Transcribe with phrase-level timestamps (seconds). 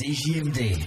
[0.00, 0.86] CJMD.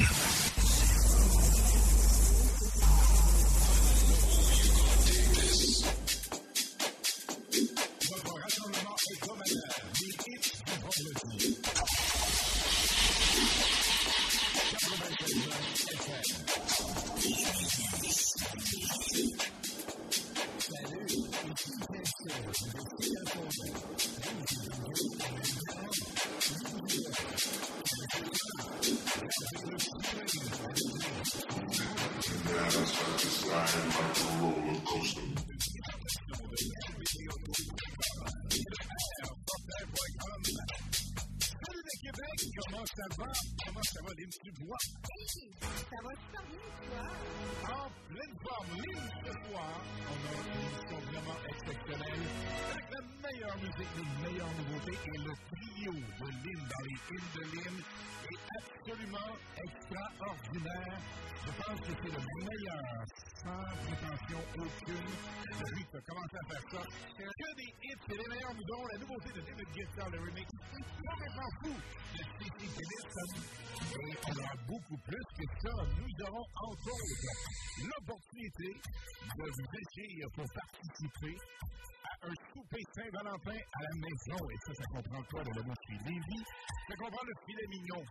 [85.43, 86.45] Quoi de la moucherie Lévis?
[86.87, 88.03] Ça comprend le filet mignon,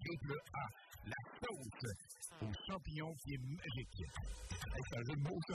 [0.00, 0.66] triple A,
[1.04, 1.92] la sauce
[2.40, 4.04] aux champignons qui est magique.
[4.48, 5.54] C'est un jeu de mots, ça.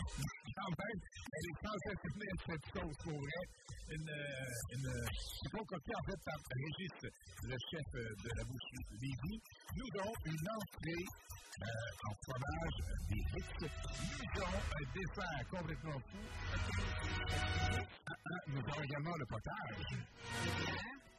[0.55, 0.99] Quand même,
[1.33, 3.43] elle est sensationnelle, cette sauce, pour vrai.
[3.89, 6.97] Une, euh, une, c'est concocté, en fait, par Régis,
[7.43, 9.41] le chef euh, de la boucherie Lévis.
[9.75, 11.05] Nous avons une entrée
[11.61, 13.59] euh, en fromage, euh, des Ritz.
[13.61, 16.21] Nous avons un dessert complètement fou.
[18.07, 21.12] Ah, ah, Nous avons également le potage.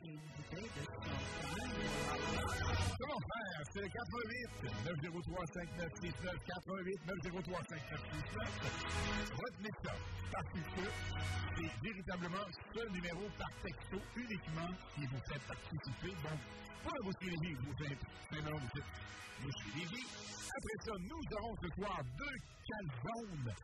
[2.98, 3.64] Comment faire?
[3.72, 8.44] C'est le 88 903 5969 88 903 5969.
[9.32, 9.94] Retenez ça,
[10.30, 10.60] parce que
[11.56, 16.12] c'est véritablement ce numéro par texto uniquement qui vous fait participer.
[16.20, 16.40] Donc,
[16.84, 18.90] la Boucherie Lévis, vous faites simplement vous faites
[19.40, 20.06] Boucherie Lévis.
[20.54, 22.36] Après ça, nous aurons ce soir deux
[22.68, 23.54] calzones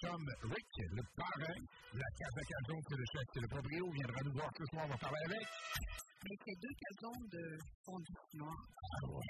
[0.00, 1.60] chum Rick, le parrain.
[1.94, 3.90] La case à calzone, c'est le chef, c'est le proprio.
[3.90, 5.46] Viendra nous voir ce soir, on va parler avec.
[6.24, 8.56] Mais c'est deux calzons de fondue noir.
[8.56, 9.22] Ah ouais?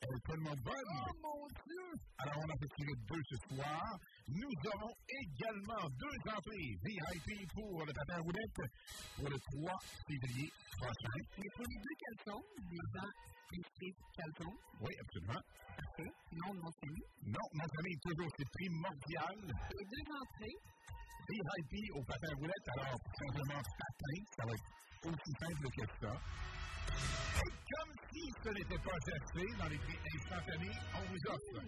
[0.00, 0.92] Elle est tellement bonne!
[0.94, 1.86] Oh mon Dieu!
[2.18, 3.82] Alors, on a fait tirer deux ce soir.
[4.28, 8.60] Nous aurons également deux entrées VIP pour le patin roulette
[9.16, 11.18] pour le 3 février prochain.
[11.38, 13.10] Mais pour les deux calzons, les gens
[13.52, 14.56] écrivent calzons.
[14.80, 15.42] Oui, absolument.
[15.76, 16.06] OK.
[16.32, 17.06] Non de mon famille.
[17.26, 19.38] Non, mon famille, toujours, c'est primordial.
[19.74, 20.58] Et deux entrées.
[21.28, 22.66] VIP au patin à roulette.
[22.78, 24.70] Alors, simplement patin, ça va être
[25.06, 26.12] aussi simple que ça.
[27.36, 31.62] Et comme si ce n'était pas assez, dans les prix instantanés, on vous offre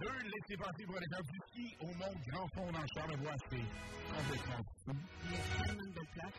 [0.00, 3.34] deux laissez-passer pour aller faire du ski au Mont Grand Fond dans Charlevoix.
[3.50, 3.66] C'est
[4.14, 4.92] complètement fou.
[5.24, 6.38] Il y a tellement de place.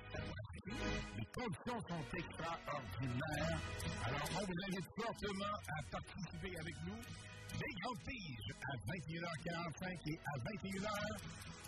[1.17, 3.59] Les conditions sont extraordinaires.
[4.05, 7.28] Alors, on vous invite fortement à participer avec nous.
[7.57, 10.93] Les grandes tiges à 21h45 et à 21h,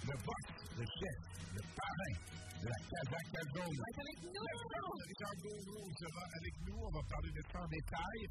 [0.07, 0.45] le boss,
[0.77, 1.17] le chef,
[1.55, 2.15] le parrain
[2.61, 3.79] de la Casa Calzone.
[3.97, 4.47] avec nous.
[5.09, 6.77] Richard Gaudreau sera avec nous.
[6.77, 8.21] On va parler de ça en détail.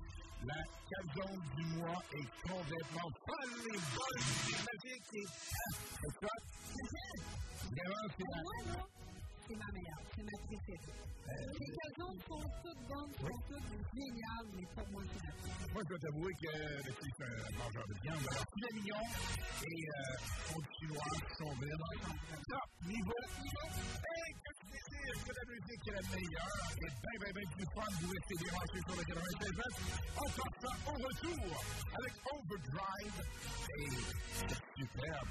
[0.47, 5.11] La Calzone du mois est complètement folle et bonne et magique.
[5.15, 5.27] Et...
[6.01, 6.35] C'est ça?
[6.61, 6.97] C'est
[7.77, 8.01] la...
[8.21, 9.10] Moi, là,
[9.51, 10.03] c'est ma meilleure.
[10.15, 10.95] C'est ma préférée.
[11.31, 15.73] Les calzones sont toutes bonnes, sont toutes géniales, mais pour moi, c'est la préférée.
[15.73, 16.53] Moi, je dois t'avouer que
[16.91, 18.25] suis un mangeur de viande.
[18.31, 19.05] Alors, poulet mignon
[19.67, 21.95] et euh, chinois sont vraiment
[22.47, 23.23] top niveau.
[23.51, 26.63] Hey, que désires que la musique est la meilleure?
[26.71, 27.91] Et bien, bien, bien plus fun.
[28.01, 29.51] Vous restez dérangé sur le 96
[30.15, 31.45] On passe ça au retour
[31.99, 33.19] avec Overdrive
[33.79, 33.91] et
[34.39, 35.31] c'est superbe.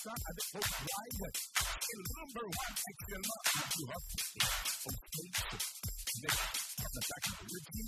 [0.00, 1.28] ça avec Overdrive.
[1.80, 4.08] C'est le number one actuellement en Europe.
[4.80, 5.60] Au States.
[6.20, 6.34] Mais
[6.80, 7.84] on attaque le review.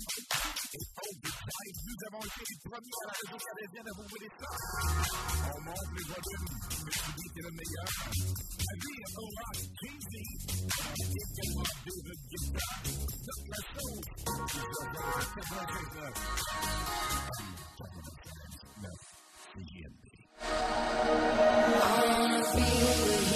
[0.73, 4.49] Et Overdrive, nous avons été les premiers à la région canadienne à vous voler ça.
[5.53, 6.53] On monte les volumes.
[6.53, 7.89] Le public est le meilleur.
[8.13, 10.27] La vie est au rock cheesy.
[10.93, 11.97] Et également des
[12.29, 12.81] guitares.
[12.83, 14.07] Toute la sauce.
[14.23, 16.53] Nous avons 96
[17.33, 17.63] CGMD.
[17.83, 18.02] I've
[20.45, 23.32] I wanna feel you.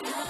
[0.00, 0.23] Depuis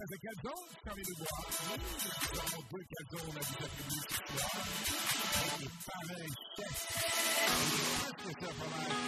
[0.00, 1.26] casa Cazon, Charlie Dubois.
[2.56, 4.54] Nous deux Cazon à vous accueillir ce soir.
[5.86, 6.74] Pareil, chef.
[8.16, 8.99] Presque ça, pas.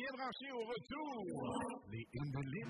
[0.00, 1.82] Bien branchés au retour.
[1.90, 2.66] Les Indolines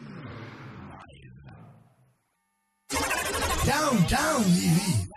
[4.46, 5.09] live.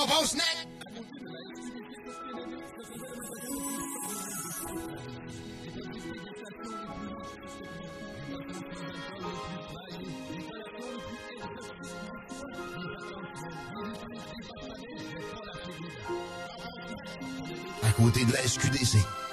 [0.00, 0.66] Popo snack.
[17.82, 19.29] À côté de la.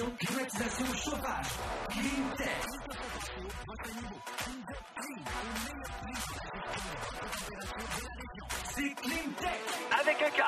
[0.00, 1.46] Ventilation, climatisation, chauffage.
[1.90, 2.48] Cleantech.
[8.74, 9.60] C'est Cleantech
[10.00, 10.40] avec un K.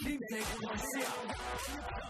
[0.00, 2.09] Cleantech.ca.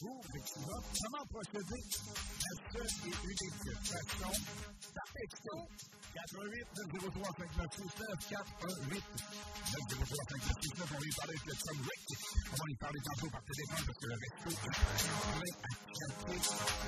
[0.00, 0.80] des concours, effectivement.
[1.02, 1.82] Comment procéder?
[2.40, 4.32] La seule et unique façon,
[6.18, 9.02] 88 903 5969 88
[9.70, 12.06] 903 5969 On va y parler avec le Tom Rick.
[12.48, 14.50] On va parler tantôt par téléphone parce que le resto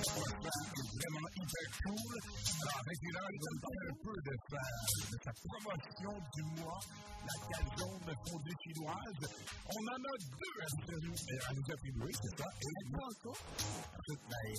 [0.00, 2.16] vraiment hyper cool.
[2.60, 4.62] Alors, à 21h, il va nous parler un peu de sa,
[5.10, 5.16] de
[5.46, 6.80] promotion du mois,
[7.26, 7.36] la
[7.76, 9.22] jaune fondue chinoise.
[9.70, 12.48] On en a deux à nous, à nous attribuer, c'est ça?
[12.50, 12.80] Et.
[14.00, 14.50] Ensuite, ben,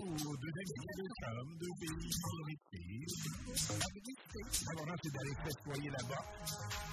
[0.00, 3.06] ou deux amis, deux femmes, deux pays,
[3.86, 6.24] L'important, c'est d'aller festoyer là-bas.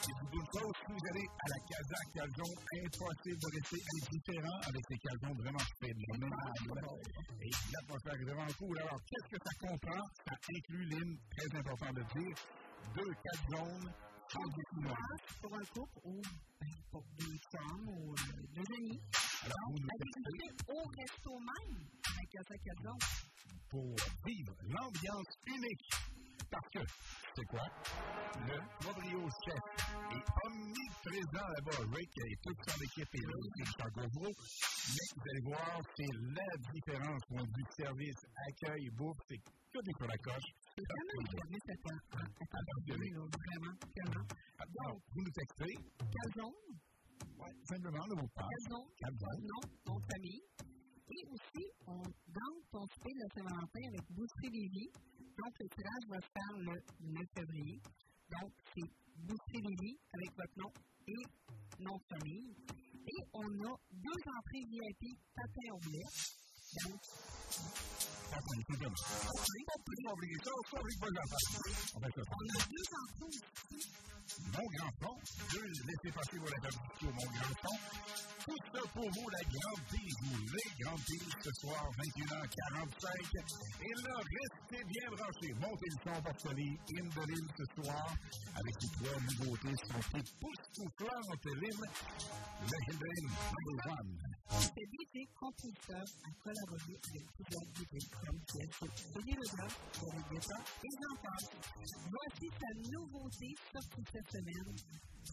[0.03, 2.53] Et vous une chose, si vous allez à la Casa Calzon,
[2.86, 6.53] impossible de rester indifférent avec ces calzons vraiment phénoménales.
[7.41, 8.79] Et l'atmosphère est vraiment cool.
[8.79, 10.03] Alors, qu'est-ce que ça comprend?
[10.27, 12.36] Ça inclut, Lynn, très important de dire,
[12.95, 13.93] deux calzones.
[15.41, 16.21] Pour un couple ou
[16.91, 18.15] pour deux femmes ou
[18.56, 18.99] deux amis.
[19.43, 19.89] Alors, vous nous
[20.73, 21.75] au resto même
[22.15, 22.97] avec Casa Calzon.
[23.69, 25.89] Pour vivre l'ambiance unique
[26.50, 26.80] parce que,
[27.36, 27.65] c'est quoi?
[28.48, 29.63] Le Rodrio Chef
[30.12, 31.82] est omniprésent là-bas.
[31.96, 34.34] Rick et toute son équipe est là, c'est Chicago Gros.
[34.93, 39.93] Mais vous allez voir, c'est la différence point du service, accueil, bouffe, c'est que des
[39.98, 40.50] sur la coche.
[40.76, 41.65] C'est vraiment un service
[42.54, 44.26] attentionné, vraiment, vraiment.
[44.74, 45.74] Donc, vous nous textez.
[46.00, 46.54] Calzone.
[47.38, 48.48] Oui, simplement le mot de passe.
[48.50, 48.89] Calzone.
[49.00, 49.41] Calzone.
[49.41, 50.41] Non, ton famille.
[51.10, 52.02] Et aussi, on
[52.72, 54.92] ton spé de la Saint-Valentin avec Boucherie Lévis.
[55.38, 57.80] Donc, le tirage va se faire le 9 février.
[58.30, 60.71] Donc, c'est Boucherie Lévis avec votre nom
[61.08, 61.23] et
[61.84, 62.56] nom famille.
[63.06, 66.02] Et on a deux entrées VIP patin au blé.
[74.54, 75.17] Mon grand fond,
[75.52, 77.80] deux laissez passer vos au mon grand fond.
[78.46, 83.06] Tout ça pour vous, la grande piste, ou les grandes pistes, ce soir, 21h45.
[83.82, 84.15] Et là,
[84.64, 85.54] restez bien branchés.
[85.60, 88.08] Montez le son Bartoli, in de l'île ce soir,
[88.56, 91.46] avec les trois nouveautés qui sont époustouflantes.
[91.62, 91.84] L'île,
[92.64, 94.18] Legendary number one.
[94.50, 100.94] C'est DJ compositeur à collaborer avec plusieurs DJ comme CSO, Denis Leblanc, Eric Guetta et
[101.02, 101.16] j'en.
[102.10, 104.76] Voici sa nouveauté sortie cette semaine,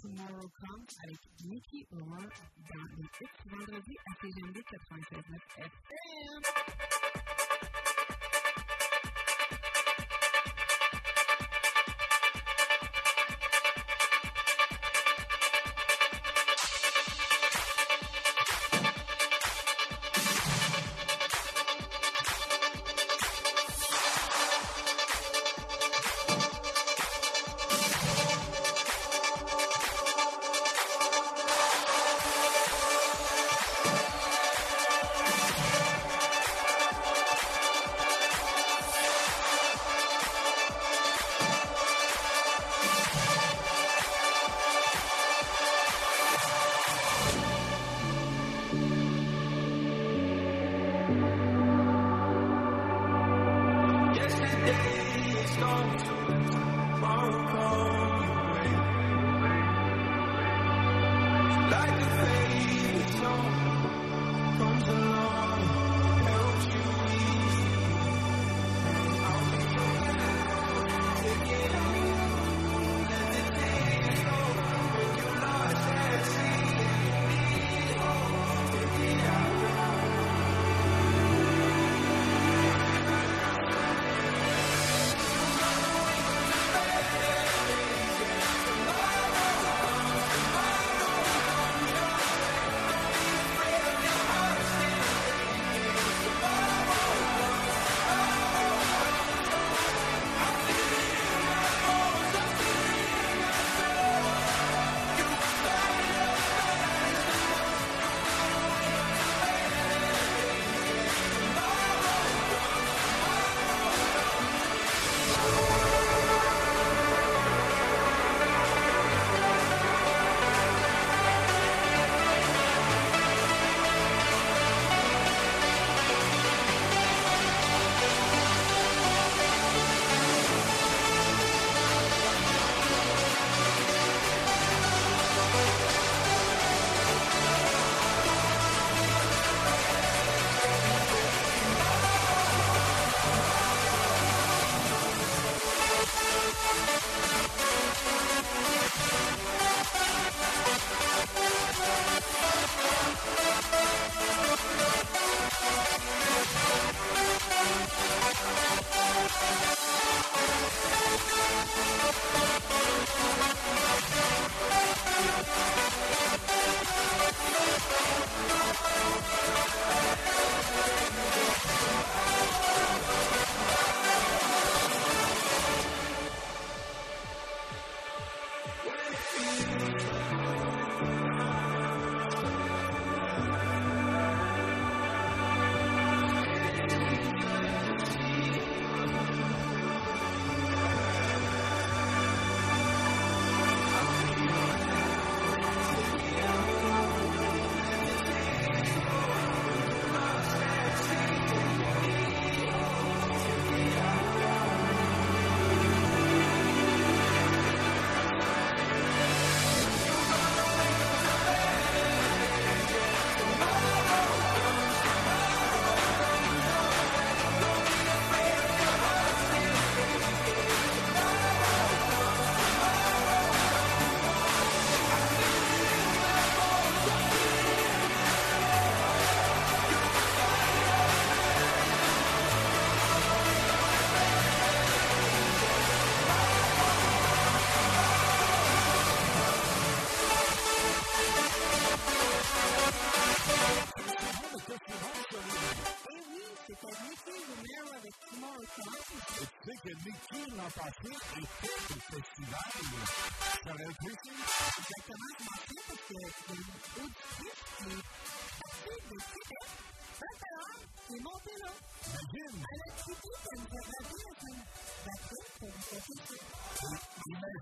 [0.01, 2.25] Tomorrow Comes, avec Nicky Roy
[2.73, 5.21] dans le X vendredi à CGMD 96.9
[5.59, 6.90] FM.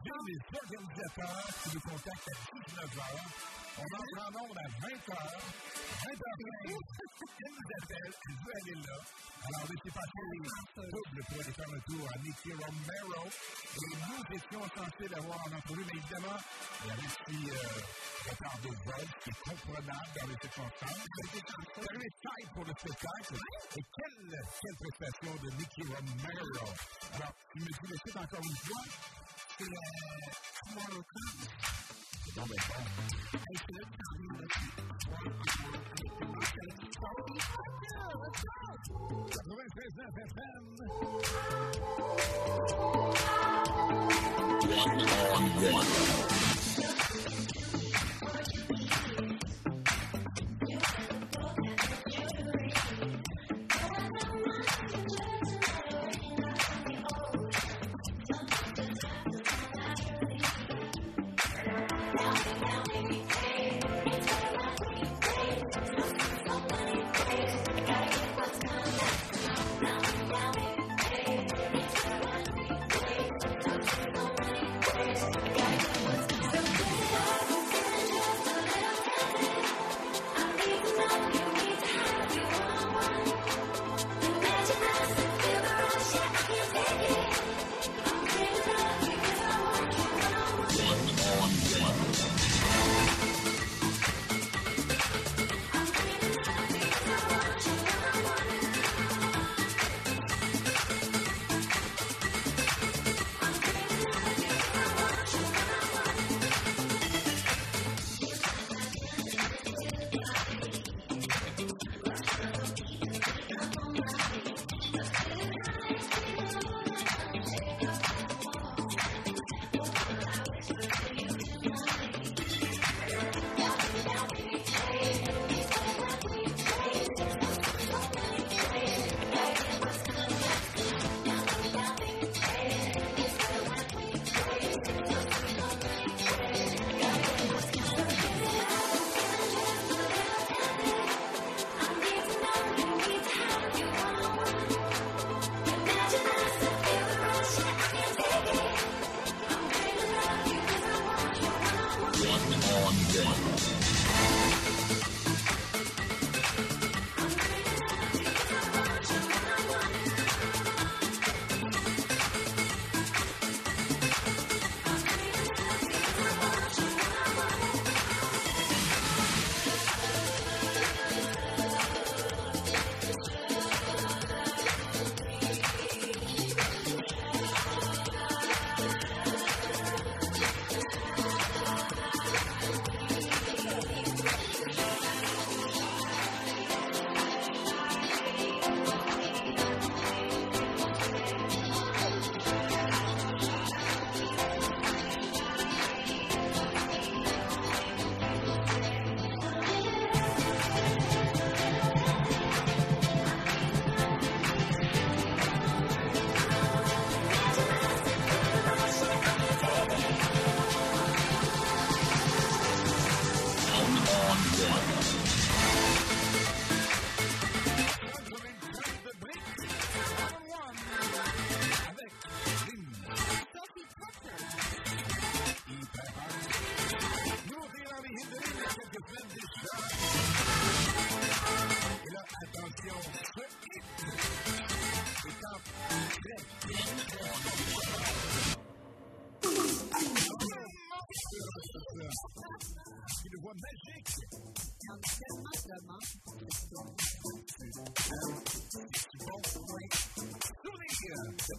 [0.05, 3.03] Imagine les organisateurs qui nous contactent à 19h.
[3.79, 5.15] On entre en onde à 20h.
[6.03, 6.79] 20h15,
[7.39, 8.99] elle nous appelle, elle veut aller là.
[9.49, 13.25] Alors, laissez passer les doubles pour aller faire un tour à Nicky Romero.
[13.27, 16.39] Et nous étions censés l'avoir en entrevue, mais évidemment,
[16.83, 21.07] il y avait petit euh, retard de vol qui est comprenable dans les circonstances.
[21.33, 23.35] C'est arrivé taille pour le spectacle.
[23.77, 26.69] Et quelle, quelle prestation de Nicky Romero.
[27.15, 28.85] Alors, tu me titre encore une fois.
[29.59, 29.71] C'est euh,
[30.69, 31.49] Tomorrow Comes.
[32.25, 32.81] C'est donc bien bon.
[33.35, 33.83] Hey, c'est là
[46.23, 46.28] que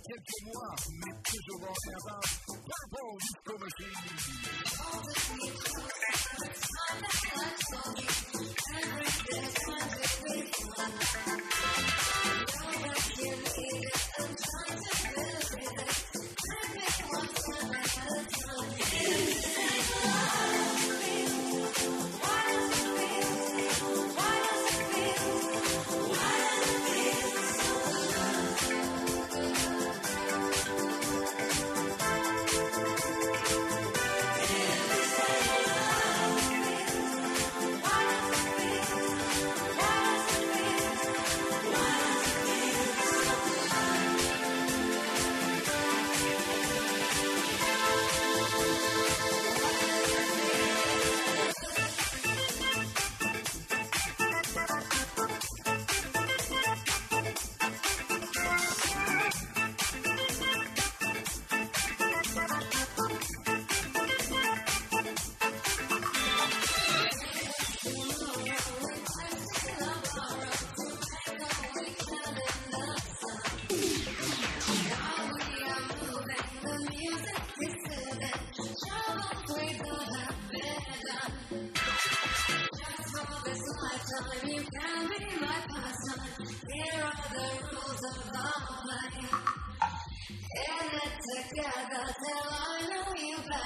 [0.05, 0.75] quelques mois,
[1.05, 2.08] mais toujours en.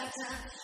[0.04, 0.63] lifetime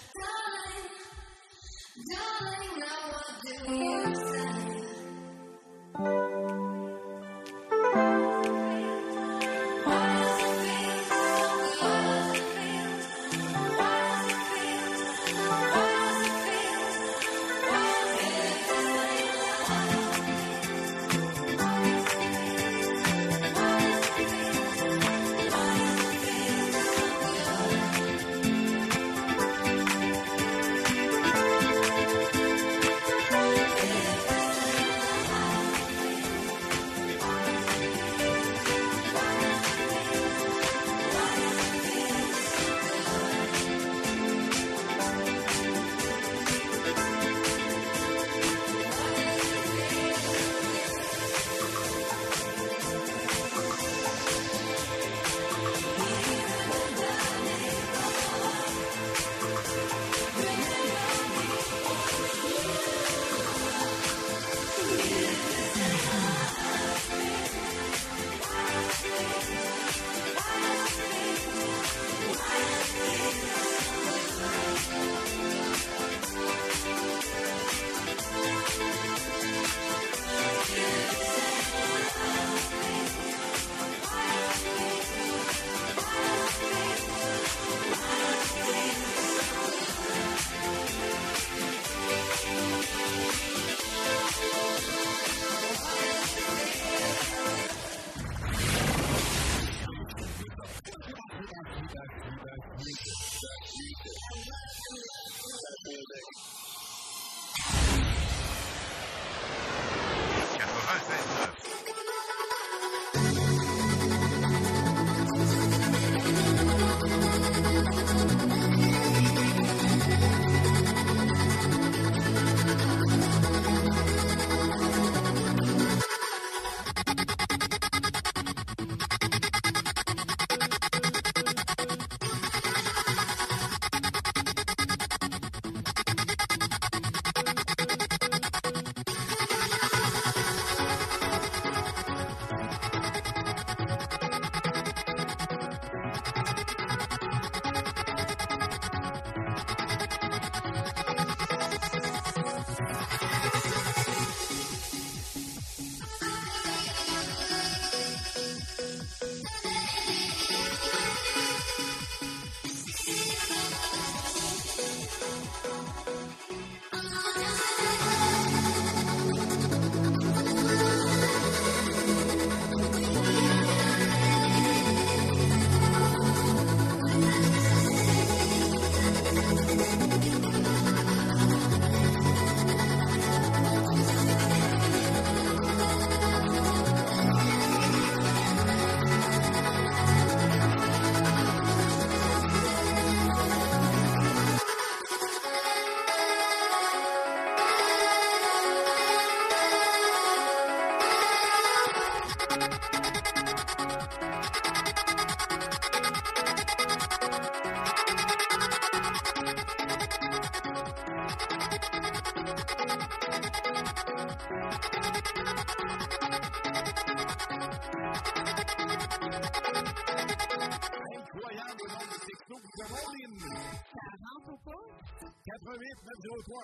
[225.50, 226.62] 88 203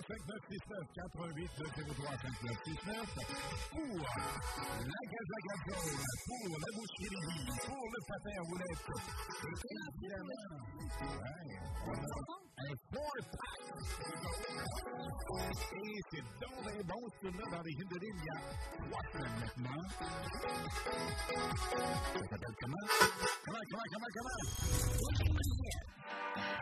[2.22, 2.94] 5969
[3.72, 3.98] pour
[4.86, 7.26] la Gazagazole, pour la boucherie,
[7.66, 8.90] pour le patin à roulettes.
[9.44, 10.54] Et évidemment,
[11.02, 11.50] ouais,
[11.86, 12.18] on a
[12.58, 13.14] un four
[17.52, 18.40] dans les Hindelines il y a
[18.78, 19.84] trois semaines maintenant.
[22.14, 22.86] Ça s'appelle comment?
[23.46, 24.40] Comment, comment, comment, comment?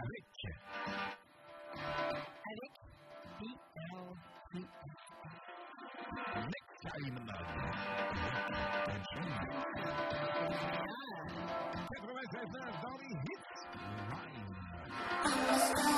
[0.04, 0.28] Avec.
[2.50, 2.74] Avec
[3.40, 4.14] BL.
[6.36, 7.18] Next time.
[11.90, 12.48] 96
[12.82, 13.54] dans les hits.
[15.24, 15.93] Feel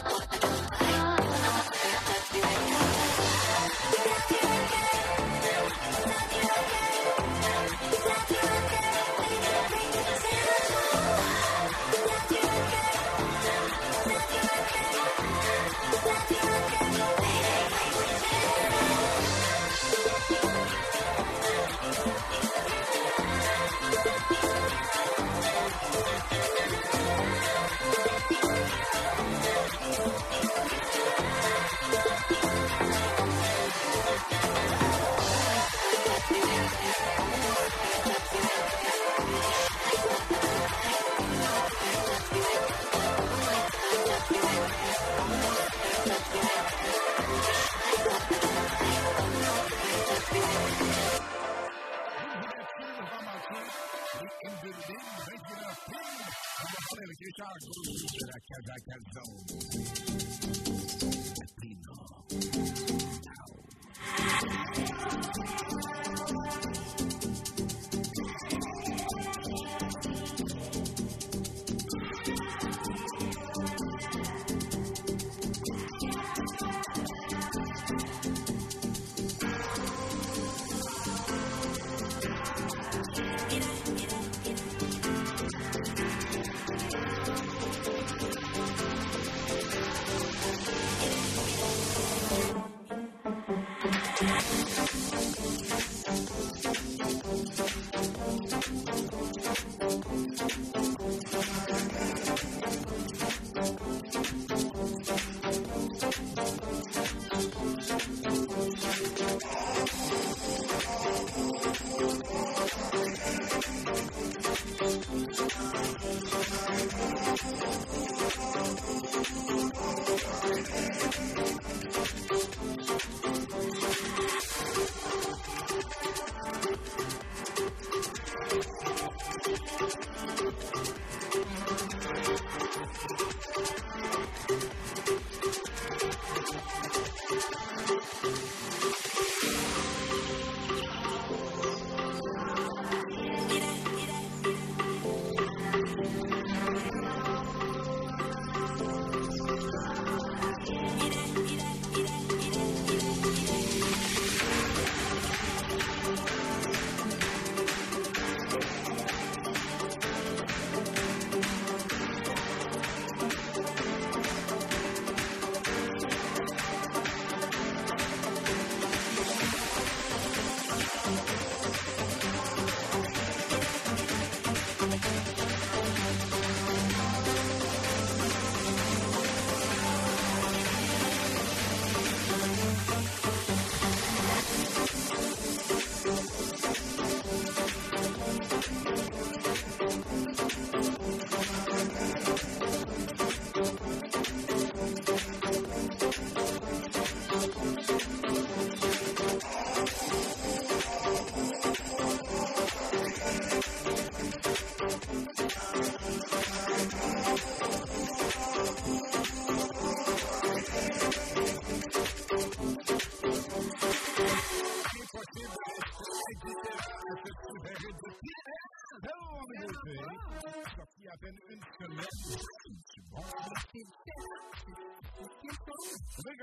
[0.00, 0.27] Thank you.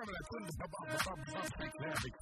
[0.05, 2.13] C'est comme la tune de Papa Papa Papa Sinclair avec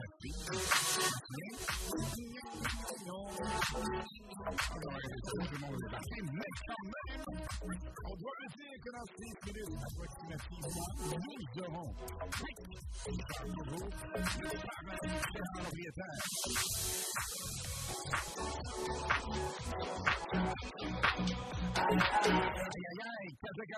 [23.43, 23.73] sa fille.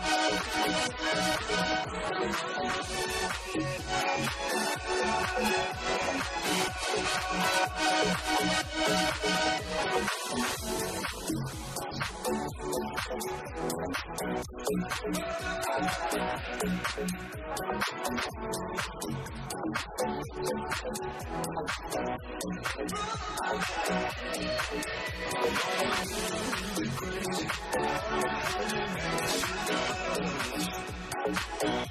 [31.27, 31.87] le monde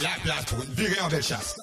[0.00, 1.56] La place pour une virée en belle chasse.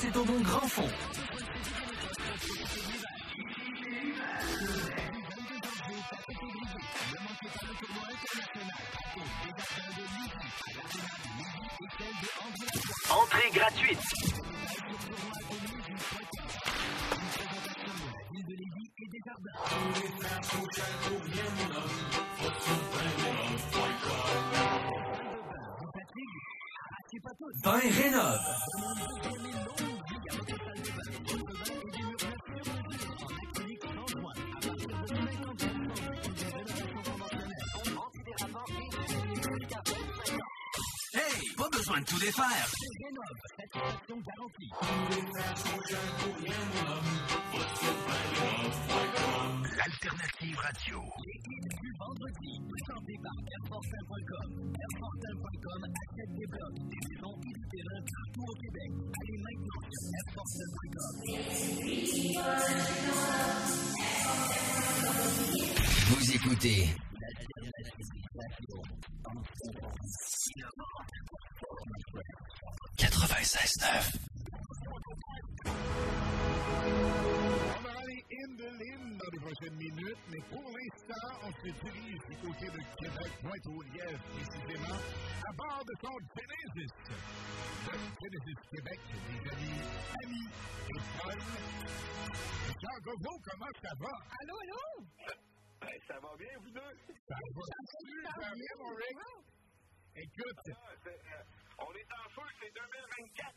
[0.00, 0.82] C'est au bon grand fond.
[13.10, 13.98] Entrée gratuite.
[27.62, 29.53] Vin Rénov.
[41.94, 42.66] Besoin de tout défaire.
[49.76, 50.98] L'alternative radio.
[51.98, 52.60] Vendredi,
[53.22, 54.48] par Airfortin.com.
[54.80, 58.90] Airfortin.com achète des blocs, des maisons et des terrains partout au Québec.
[59.20, 61.14] Allez maintenant sur Airfortin.com.
[66.10, 66.80] Vous écoutez
[72.96, 74.18] 96.9.
[75.66, 75.70] On
[77.82, 82.18] va aller in the line dans les prochaines minutes, mais pour l'instant, on se dirige
[82.28, 86.92] du côté de Québec, Pointe-aux-Lièvres précisément, à bord de son Genesis.
[87.84, 87.92] De
[88.22, 89.80] Genesis Québec, des amis,
[90.24, 90.48] amis
[90.88, 91.38] et Paul.
[92.80, 94.12] Jean Gogo, comment ça va?
[94.40, 94.82] Allô, allô?
[95.80, 96.94] Ben, ça va bien, vous deux?
[97.28, 97.40] Ça va
[97.98, 99.18] super bien, mon Rick.
[100.16, 100.74] Écoute, Ah,
[101.78, 103.54] on est en feu, c'est 2024.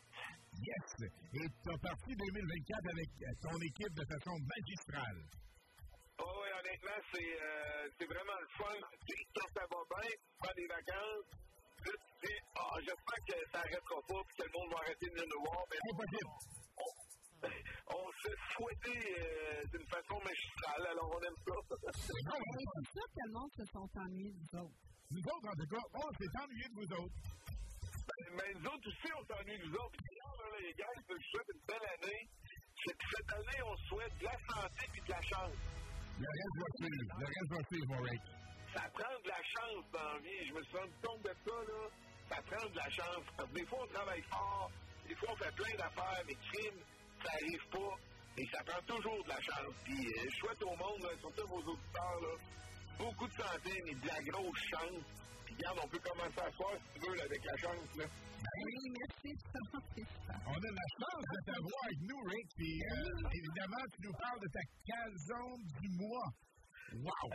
[0.62, 0.86] yes!
[1.34, 3.08] Et tu as parti 2024 avec
[3.42, 5.20] ton équipe de façon magistrale.
[6.18, 8.74] Oh, oui, honnêtement, c'est, euh, c'est vraiment le fun.
[9.06, 11.30] Tu sais, Quand ça va bien, tu prends des vacances.
[11.78, 15.06] Tu te dis, ah, j'espère que ça n'arrêtera pas puis que le monde va arrêter
[15.06, 15.62] de venir nous voir.
[15.70, 16.32] Mais Impossible.
[16.74, 16.90] on,
[17.94, 21.54] on s'est fouetté euh, d'une façon magistrale, alors on aime ça.
[21.94, 24.74] C'est sûr que le monde se sont ennuyés du autres.
[25.10, 27.18] Nous autres, en tout cas, on s'est ennuyés de vous autres.
[28.32, 29.98] Mais nous autres aussi, on s'ennuie, nous autres.
[29.98, 32.28] Là, les gars, je vous souhaite une belle année.
[32.84, 35.58] C'est que cette année, on souhaite de la santé et de la chance.
[36.18, 37.14] Le reste va suivre.
[37.18, 38.22] Le reste va suivre, mon Rick.
[38.74, 40.46] Ça prend de la chance dans la vie.
[40.46, 41.82] Je me suis rendu compte de ça, là.
[42.28, 43.24] Ça prend de la chance.
[43.36, 44.70] Parce que des fois, on travaille fort.
[45.08, 46.78] Des fois, on fait plein d'affaires, mais crime,
[47.24, 47.94] ça arrive pas.
[48.36, 49.74] Et ça prend toujours de la chance.
[49.84, 52.34] Puis, euh, je souhaite au monde, là, surtout à vos auditeurs, là,
[52.98, 55.04] beaucoup de santé, mais de la grosse chance.
[55.48, 58.04] Puis, regarde, on peut commencer à soir, si tu veux, là, avec la chance, là.
[58.04, 59.32] Oui, merci.
[60.44, 62.48] On a la chance de t'avoir avec nous, Rick.
[62.52, 66.28] Puis, euh, évidemment, tu nous parles de ta calzone du mois.
[67.00, 67.32] Wow!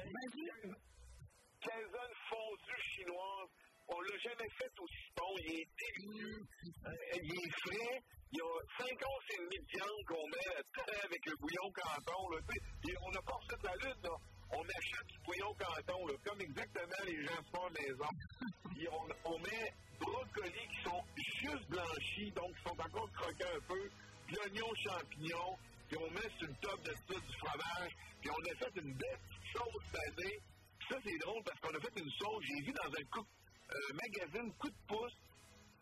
[1.57, 3.49] Calzone fondue chinoise.
[3.89, 5.33] On l'a jamais fait aussi bon.
[5.41, 6.37] Il est délicieux.
[6.85, 7.97] Euh, il est frais.
[8.29, 10.61] Il y a 5 onces et demi de viande qu'on met là,
[11.01, 12.29] avec le bouillon canton.
[12.29, 14.03] Là, on n'a pas fait la lutte.
[14.05, 14.15] Là.
[14.55, 18.09] On achète du bouillon canton, là, comme exactement les gens font à la maison.
[18.75, 23.65] Puis on, on met brocolis qui sont juste blanchis, donc qui sont encore croquants un
[23.67, 23.89] peu.
[24.27, 25.57] Puis l'oignon champignon.
[25.87, 27.91] Puis on met sur le top de ça du fromage.
[28.21, 29.19] Puis on a fait une belle
[29.53, 30.39] sauce salée.
[30.79, 33.25] Puis ça, c'est drôle parce qu'on a fait une sauce, j'ai vu dans un coup,
[33.69, 35.17] euh, magazine Coup de pouce,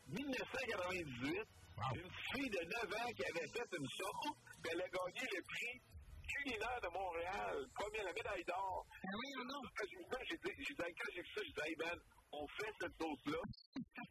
[0.10, 1.48] 1998.
[1.96, 5.42] Une fille de 9 ans qui avait fait une sauce, puis elle a gagné le
[5.44, 5.91] prix
[6.32, 8.86] culinaire de Montréal, première la médaille d'or.
[8.90, 9.62] Ah oui, non.
[9.76, 11.98] Quand j'ai dit, j'ai dit, quand j'ai vu ça, j'ai dit, hey Ben,
[12.32, 13.42] on fait cette sauce-là.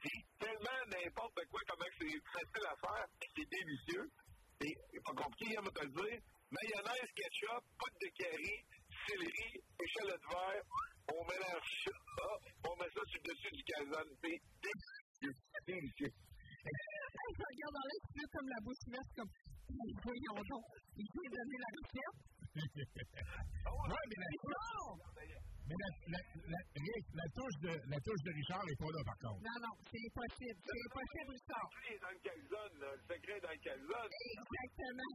[0.02, 4.10] C'est tellement n'importe quoi, comment que c'est facile à faire, c'est délicieux.
[4.60, 6.20] C'est pas compliqué, on va te le dire.
[6.50, 8.56] Mayonnaise, ketchup, poudre de curry,
[9.06, 9.50] céleri,
[9.80, 10.62] échalote vert.
[11.12, 12.28] On mélange ça,
[12.68, 14.10] on met ça sur le dessus du calzone.
[14.22, 15.34] C'est délicieux.
[15.52, 16.12] C'est délicieux.
[16.60, 19.30] Regarde l'œil, c'est comme la bouche ouverte, comme,
[20.02, 20.64] voyons donc,
[20.96, 22.16] il vient donner la recette.
[22.50, 24.26] Ouais, mais la,
[25.66, 26.60] mais la, la, la,
[27.14, 29.40] la touche de, la touche de Richard n'est pas là, par contre.
[29.40, 30.58] Non, non, c'est impossible.
[30.66, 31.68] C'est impossible, Richard.
[32.00, 32.90] Dans le calzone, là.
[32.90, 34.10] Le secret dans le calzone.
[34.10, 35.12] Exactement.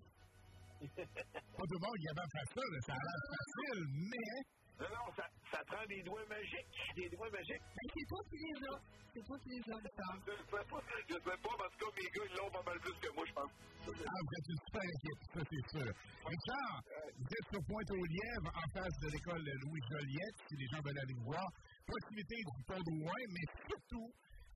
[0.85, 3.81] Pas tout le monde qui de faire ça, ça a l'air facile,
[4.11, 4.31] mais
[4.79, 6.75] Non, non, ça, ça prend des doigts magiques.
[6.95, 7.63] Des doigts magiques.
[7.63, 8.79] Mais c'est toi qui les as.
[9.15, 10.15] C'est toi qui les as, Richard.
[10.27, 12.79] Je ne sais pas, je sais pas, parce que mes gars, ils l'ont pas mal
[12.83, 13.51] plus que moi, je pense.
[13.55, 15.89] ah, vous êtes super équipe, ça c'est sûr.
[16.27, 16.75] Richard,
[17.15, 21.15] vous êtes sur Pointe-aux-Lièvres, en face de l'école Louis Joliette, si les gens veulent aller
[21.15, 21.47] vous voir.
[21.87, 24.07] Proximité du pont d'Ouin, mais surtout,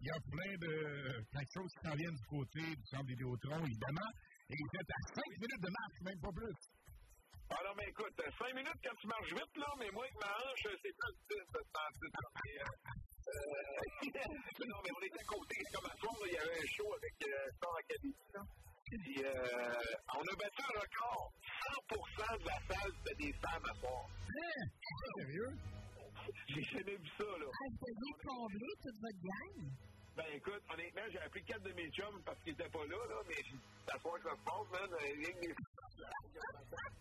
[0.02, 0.74] il y a plein de,
[1.32, 4.12] plein de choses qui s'en viennent du côté du centre Vidéotron, évidemment.
[4.52, 6.79] Et vous êtes à 5 minutes de marche, même pas plus.
[7.52, 10.30] Ah non, mais écoute, 5 minutes quand tu marches vite, là, mais moi, avec ma
[10.38, 12.08] hanche, c'est plus 10 de ce temps-ci.
[12.14, 12.30] là.
[12.46, 12.70] Mais, euh,
[13.30, 15.56] euh, non, mais on était à côté.
[15.74, 18.16] Comme à soir, il y avait un show avec euh, Star Academy.
[18.34, 18.42] là.
[18.90, 21.32] Puis, euh, on a battu un record.
[21.90, 24.06] 100% de la salle, c'était des femmes à soir.
[24.30, 24.62] Hein?
[25.18, 25.54] Sérieux?
[26.48, 27.46] J'ai jamais vu ça, là.
[27.50, 29.70] Ah, vous aviez comblé toute votre gang?
[30.16, 33.22] Ben écoute, honnêtement, j'ai appelé quatre de mes chums parce qu'ils étaient pas là, là,
[33.28, 33.40] mais
[33.94, 34.90] à soir que ça se passe, man.
[35.00, 35.54] Euh, Ligue des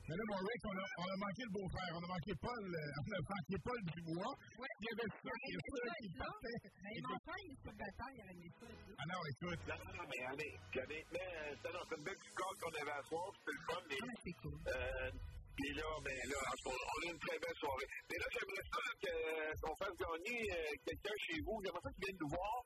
[0.09, 2.65] Mais là, mon Rick, on a, on a manqué le beau-frère, on a manqué Paul,
[2.65, 4.33] euh, on a manqué Paul Dubois.
[4.57, 6.59] Il y avait ça, il y avait ça qui partait.
[6.81, 8.67] Mais mon frère, il est sur le bataille, il avait mis ça.
[8.73, 12.73] Ah non, écoute, Non, non, mais allez, honnêtement, euh, c'est une belle petite corde qu'on
[12.81, 13.99] avait à soir, c'était le fun, mais.
[14.01, 14.59] Ah, c'est cool.
[14.65, 15.11] Euh,
[15.59, 17.89] puis là, ben là, on a une très belle soirée.
[18.09, 21.57] Mais là, j'aimerais ça que- qu'on fasse gagner euh, quelqu'un chez vous.
[21.61, 22.57] J'aimerais ça qu'il vienne nous voir.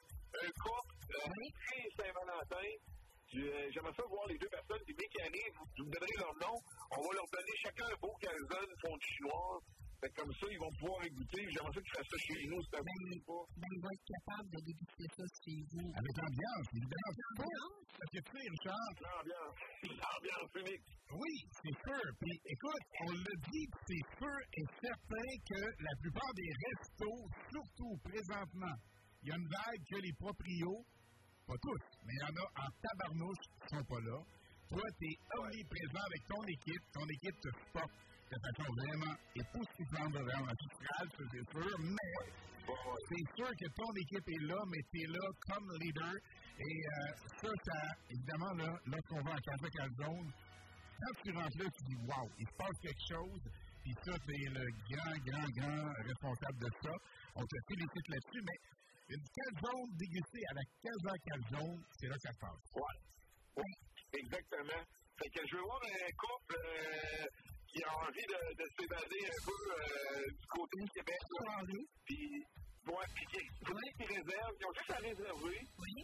[0.47, 1.49] Un couple, euh,
[1.99, 2.71] Saint-Valentin.
[3.33, 6.57] J'aimerais ça voir les deux personnes qui, dès qu'ils arrivent, vous me donnerez leur nom.
[6.93, 9.65] On va leur donner chacun un beau calzone fondue chinoise.
[10.03, 11.41] Fait que comme ça, ils vont pouvoir écouter.
[11.47, 13.45] J'aimerais ça qu'ils fassent ça chez nous, c'est un bon pas.
[13.55, 15.89] Ben, il va être capable de déguster ça chez vous.
[15.95, 17.13] avec l'ambiance, évidemment.
[17.39, 17.71] Non?
[17.87, 19.57] Parce que tu sais, Richard, L'ambiance.
[19.97, 20.89] L'ambiance unique.
[21.15, 22.05] Oui, c'est sûr.
[22.19, 27.95] Puis écoute, on l'a dit, c'est sûr et certain que la plupart des restos, surtout
[28.03, 28.77] présentement,
[29.23, 30.83] il y a une vague que les proprios,
[31.53, 34.19] pas tous, mais il y en a en tabarnouche qui sont pas là.
[34.69, 36.85] Toi, tu es omniprésent avec ton équipe.
[36.93, 37.93] Ton équipe te supporte
[38.33, 41.77] de façon vraiment époustouflante, vraiment magistrale, ça c'est sûr.
[41.85, 42.15] Mais
[42.65, 46.15] c'est sûr que ton équipe est là, mais tu es là comme leader.
[46.57, 51.67] Et euh, ça, ça, évidemment, là, lorsqu'on va en Casa Calzone, quand tu rentres là,
[51.69, 53.43] tu dis Waouh, il se passe quelque chose.
[53.83, 56.93] Puis ça, tu es le grand, grand, grand responsable de ça.
[57.35, 58.59] On te félicite là-dessus, mais
[59.09, 62.63] une calzone dégustée à la Casa Calzone, c'est là que ça se passe.
[62.75, 62.99] Ouais.
[63.57, 63.73] Oui,
[64.15, 64.83] exactement.
[65.19, 67.27] Fait que je veux voir un couple euh,
[67.69, 71.23] qui a envie de, de s'évader un peu euh, du côté du Québec.
[71.41, 71.63] là.
[72.05, 72.45] Puis,
[72.87, 75.59] ouais, puis qui, qui réservent, ils ont juste à réserver.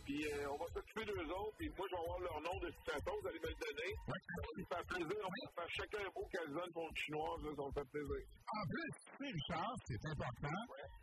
[0.04, 1.56] Puis euh, on va s'occuper d'eux autres.
[1.58, 3.90] Puis moi, je vais avoir leur nom de toute façon, vous allez me le donner.
[3.98, 5.18] Ça va faire plaisir.
[5.18, 7.90] On va faire chacun un beau calzone pour une chinoise, là, ça va me faire
[7.92, 8.22] plaisir.
[8.48, 10.60] En plus, tu sais, Richard, c'est important.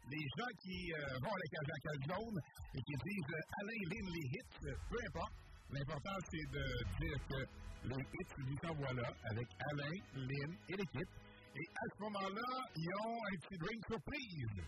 [0.10, 2.38] Les gens qui euh, vont à la Casa Calzone
[2.76, 5.35] et qui disent euh, Alain Lynn les hits, peu importe.
[5.72, 6.65] L'important, c'est de
[7.02, 7.39] dire que
[7.89, 11.14] les hits, vous en voilà avec Alain, Lynn et l'équipe.
[11.56, 14.61] Et à ce moment-là, ils ont un petit drink surprise.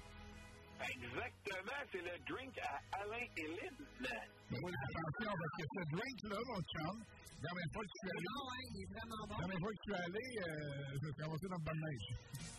[0.78, 3.78] Exactement, c'est le drink à Alain et Lynn.
[4.00, 8.12] Mais oui, attention, parce que ce drink-là, mon chum, la dernière fois que je suis
[8.18, 9.38] allé, Non, hein, il est vraiment bon.
[9.38, 12.08] dernière fois que je suis allé, euh, je suis ramassé dans le bonne neige.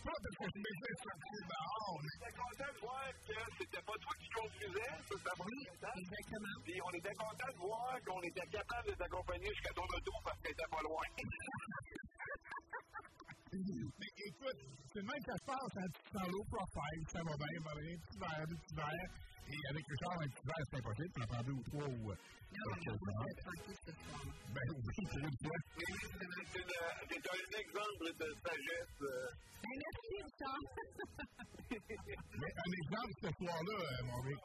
[0.03, 3.97] Pas parce que je m'étais sorti dehors, mais J'étais content de voir que c'était pas
[3.99, 5.47] toi qui conduisais, ça c'est pas
[5.99, 6.55] Exactement.
[6.63, 10.37] Puis on était content de voir qu'on était capable de t'accompagner jusqu'à ton auto parce
[10.39, 11.05] que t'étais pas loin.
[13.51, 14.59] Mais écoute,
[14.93, 17.73] c'est le même que ça se passe hein, sens low profile, ça va bien, va
[17.81, 19.09] bien, petit verre, deux petits verres.
[19.49, 21.87] Et avec le char, un petit verre, c'est impossible, tu en prends deux ou trois
[21.89, 22.11] ou.
[22.11, 22.15] euh.
[24.53, 25.59] Ben oui, pour une fois.
[25.73, 25.89] Mais
[26.53, 26.65] c'est
[27.09, 29.01] c'est un exemple de sagesse.
[29.01, 29.29] euh,
[29.63, 30.61] Ben, merci, Richard.
[31.69, 34.41] Mais un exemple ce soir-là, euh, mon Rick.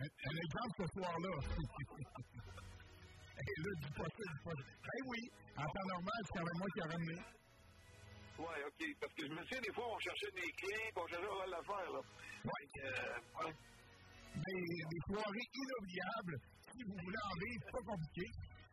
[0.00, 1.34] Un, un exemple ce soir-là.
[3.42, 4.64] Et là, dis pas ça, dis pas ça.
[4.82, 5.20] Ben oui,
[5.56, 7.16] en temps normal, c'est quand même moi qui ai ramené.
[8.38, 8.80] Ouais, OK.
[9.00, 11.46] Parce que je me souviens, des fois, on cherchait des clés, puis on cherchait à
[11.46, 12.00] l'affaire, là.
[12.44, 12.64] Ouais.
[12.84, 13.52] Euh, ouais.
[14.32, 16.36] Des, des soirées inoubliables.
[16.72, 18.26] si vous voulez en vivre, pas compliqué.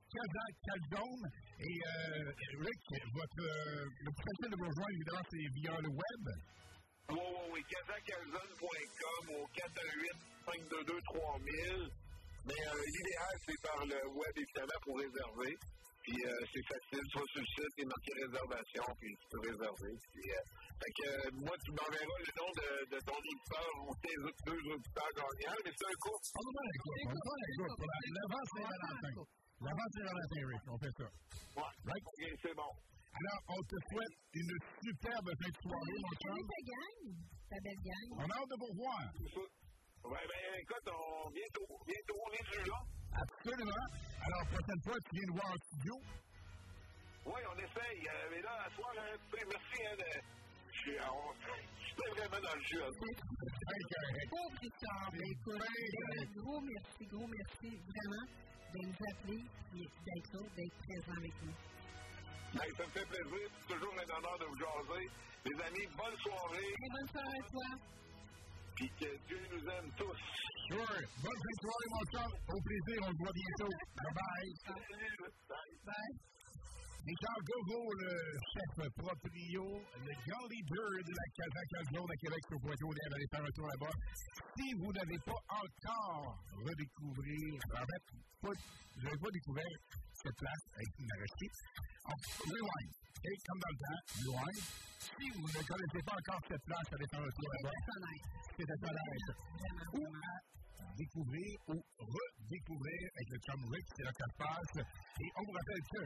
[0.10, 1.26] Kazakh Calzone.
[1.60, 2.32] Et euh,
[2.64, 2.84] Rick,
[3.14, 6.24] votre, euh, le plus facile de vous rejoindre, évidemment, c'est via le web.
[7.10, 7.62] Oui, oui, oui.
[7.70, 9.44] KazakCalzone.com au
[10.48, 11.92] 418-522-3000.
[12.46, 15.58] Mais euh, l'idéal, c'est par le web, évidemment, pour réserver.
[16.04, 19.42] Puis euh, c'est facile, soit sur le site, il est marqué réservation, puis tu peux
[19.52, 19.94] réserver.
[20.10, 20.42] Puis, euh,
[20.80, 24.44] fait que euh, moi, tu m'enverras le nom de, de ton éditeur ou tes autres
[24.48, 26.18] deux auditeurs gagnants, mais c'est un coup.
[26.40, 26.94] On va un coup.
[27.04, 29.14] On va un la- L'avant Saint-Valentin.
[29.60, 30.64] L'avant Saint-Valentin, Rick.
[30.72, 31.08] On fait ça.
[31.60, 31.74] Ouais.
[31.84, 32.06] Right?
[32.10, 32.72] OK, c'est bon.
[33.20, 36.32] Alors, on te souhaite une superbe fin de soirée, mon chum.
[36.32, 37.00] Salut ta gang,
[37.52, 38.08] ta belle gang.
[38.16, 39.04] On a hâte de vous revoir.
[40.10, 42.80] Ouais, ben, écoute, on, bientôt, bientôt, on est plus là.
[43.14, 43.86] Absolument.
[44.26, 45.94] Alors, prochaine fois, tu viens nous voir en studio.
[47.26, 48.00] Oui, on essaye.
[48.08, 49.78] Euh, mais là, à soir, hein, merci.
[49.86, 50.10] Hein, de,
[50.72, 52.84] je suis on- je suis pas vraiment dans le jeu.
[52.84, 52.92] hein.
[54.62, 58.26] Richard, ben, écoute, un gros merci, gros merci, vraiment,
[58.74, 59.42] de nous appeler
[59.76, 61.56] et d'être là, d'être présent avec nous.
[62.60, 63.46] Hey, ça me fait plaisir.
[63.68, 65.06] C'est toujours un honneur de vous jaser.
[65.46, 66.66] Les amis, bonne soirée.
[66.66, 67.70] Et bonne soirée à toi.
[68.80, 70.20] Puis que Dieu nous aime tous.
[70.72, 71.04] Sure.
[71.20, 72.32] Bonne fin de soirée, mon chum.
[72.48, 72.98] Au plaisir.
[73.04, 73.74] On se voit bientôt.
[74.00, 74.52] Bye-bye.
[75.84, 76.16] Bye.
[77.04, 78.12] Richard Gogo, le
[78.56, 79.66] chef proprio,
[80.00, 83.16] le grand leader de la Casa Calzone à Québec sur Pointe-aux-Lèvres.
[83.16, 83.96] Allez faire un tour là-bas.
[84.56, 88.04] Si vous n'avez pas encore redécouvrir, en fait,
[88.44, 89.76] vous n'avez pas découvert
[90.24, 91.52] cette place avec une arrêtée,
[92.48, 92.99] rewind.
[93.20, 94.00] OK, comme dans le temps,
[94.32, 94.64] rewind.
[94.96, 97.76] Si vous ne connaissez pas encore cette place, allez faire un tour là-bas.
[98.56, 99.32] C'est à connaître.
[99.92, 100.32] Ou à
[100.96, 104.76] découvrir ou redécouvrir avec le chum Rick, c'est là que ça se passe.
[105.20, 106.02] Et on vous rappelle que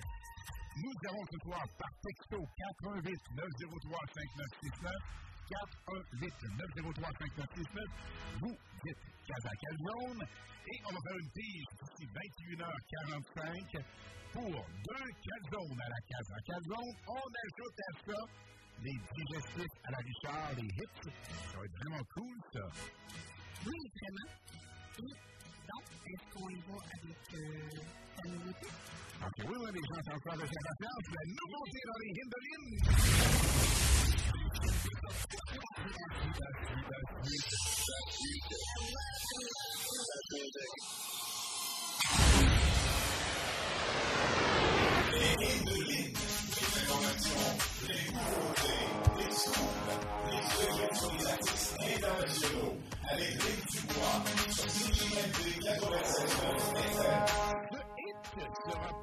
[0.81, 2.37] nous avons ce soir par texto
[2.81, 7.83] 418 903 5969 418 903 5969
[8.41, 8.97] Vous dites
[9.27, 13.83] Casa Calzone et on va faire une pige d'ici 21h45
[14.31, 16.95] pour deux calzones à la Casa Calzone.
[17.07, 18.19] On ajoute à ça
[18.81, 21.11] les digestifs à la Richard, les hits.
[21.51, 22.65] Ça va être vraiment cool, ça.
[23.65, 24.29] Oui, vraiment.
[24.99, 25.13] Et
[25.67, 27.69] donc, est-ce qu'on y va avec euh,
[28.23, 28.67] la nouveauté?
[29.23, 31.05] Ok, oui, oui, les gens sont encore avec impatience.
[31.13, 33.52] La nouveauté dans les Hindolines.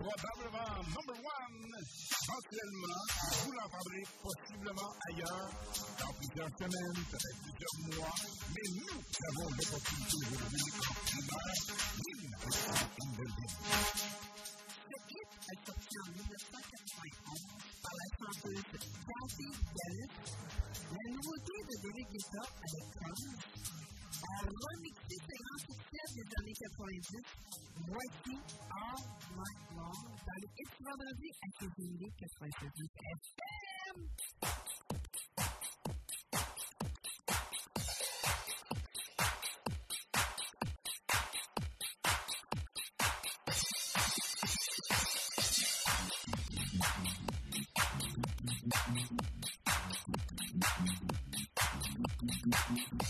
[0.01, 1.59] Probablement number one.
[2.31, 3.02] Actuellement,
[3.43, 5.51] vous l'entendrez possiblement ailleurs
[5.98, 8.15] dans plusieurs semaines, peut-être plusieurs mois,
[8.55, 8.98] mais nous
[9.31, 10.94] avons l'opportunité aujourd'hui en
[12.07, 12.31] les
[13.02, 13.51] Hindolines.
[14.86, 17.51] Ce hit est sorti en 1991
[17.82, 20.15] par la chanteuse Kathy Dallas.
[20.90, 23.59] La nouveauté de David Guetta avec Tom a
[24.39, 27.19] remixé ses grands succès des années 90,
[27.86, 28.35] voici
[28.70, 29.02] All
[29.36, 34.09] Night Long dans les hits vendredis à CGMD 98 FM.
[52.70, 53.09] Thank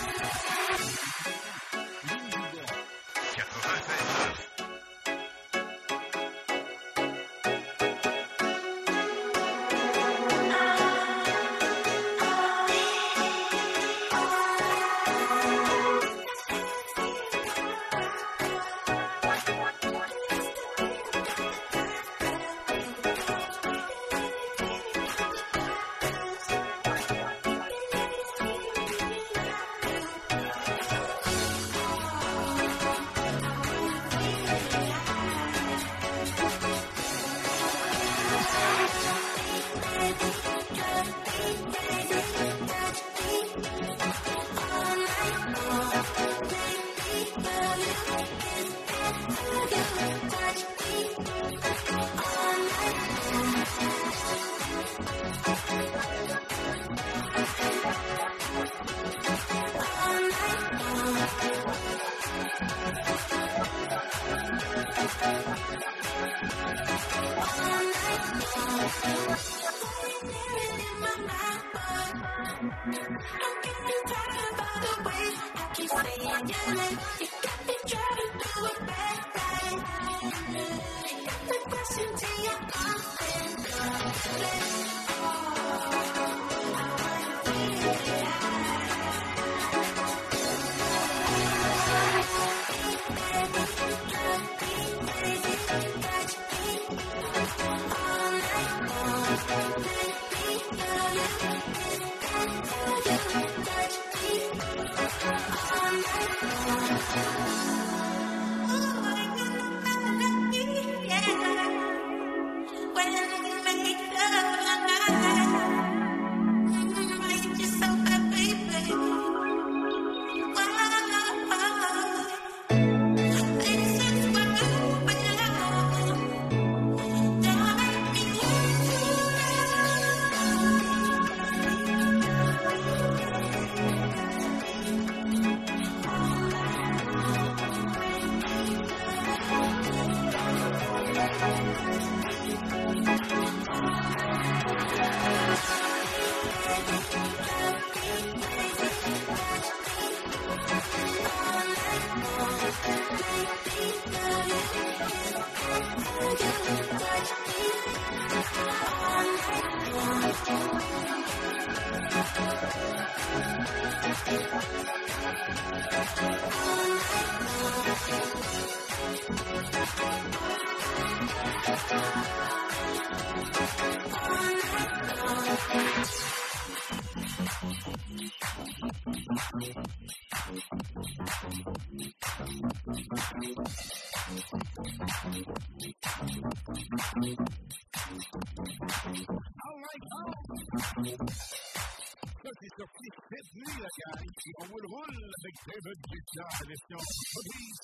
[196.33, 196.97] David Guetta, la version
[197.33, 197.79] Bobby's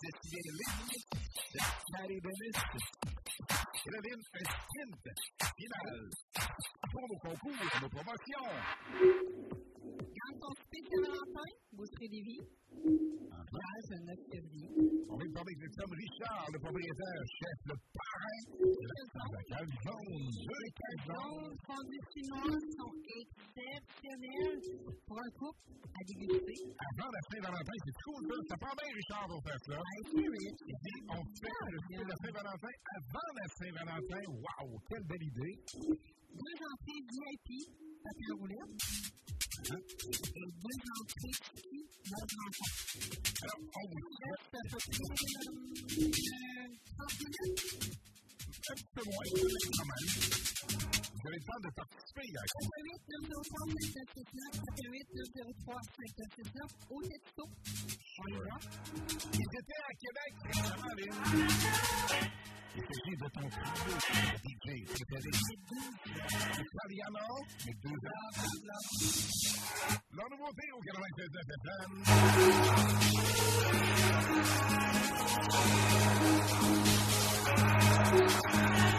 [0.00, 0.98] destinée à ligne
[1.54, 1.58] de
[1.92, 2.58] Patty Dennis.
[3.86, 4.48] Et la ligne est
[15.78, 20.26] de Tom Richard, le propriétaire, chef, le parrain de la Saint-Jacques Jones.
[20.42, 24.62] Les cadeaux fondus chinois sont exceptionnels
[25.06, 26.58] pour un couple à déguster.
[26.82, 28.36] Avant la Saint-Valentin, c'est cool, ça.
[28.48, 29.76] Ça prend bien Richard pour faire ça.
[29.78, 30.58] rich.
[30.66, 34.22] Et puis, on fait le souper de la Saint-Valentin avant la Saint-Valentin.
[34.34, 35.54] Waouh, quelle belle idée.
[35.78, 37.48] Deux entrées VIP,
[38.02, 39.37] papier roulette.
[39.58, 41.78] Et deux entrées ski,
[42.10, 42.70] notre enfant.
[43.42, 44.54] Alors, on vous souhaite
[46.96, 48.17] Ça fait euh,
[48.68, 50.02] Justement, et Benjamin,
[51.18, 52.20] vous avez besoin de participer.
[52.24, 52.78] Il y a 88
[56.90, 57.44] au texto.
[58.18, 58.56] On y va.
[59.32, 61.16] Ils étaient à Québec récemment, Lynn.
[62.76, 63.92] Il s'agit de ton studio
[64.44, 65.30] DJ préféré.
[66.52, 68.30] C'est pas diamant, mais deux ans.
[70.12, 71.24] Leur nouveauté au 96
[71.58, 71.90] FM.
[77.98, 78.28] フフフ
[78.92, 78.97] フ。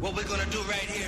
[0.00, 1.07] What we're gonna do right here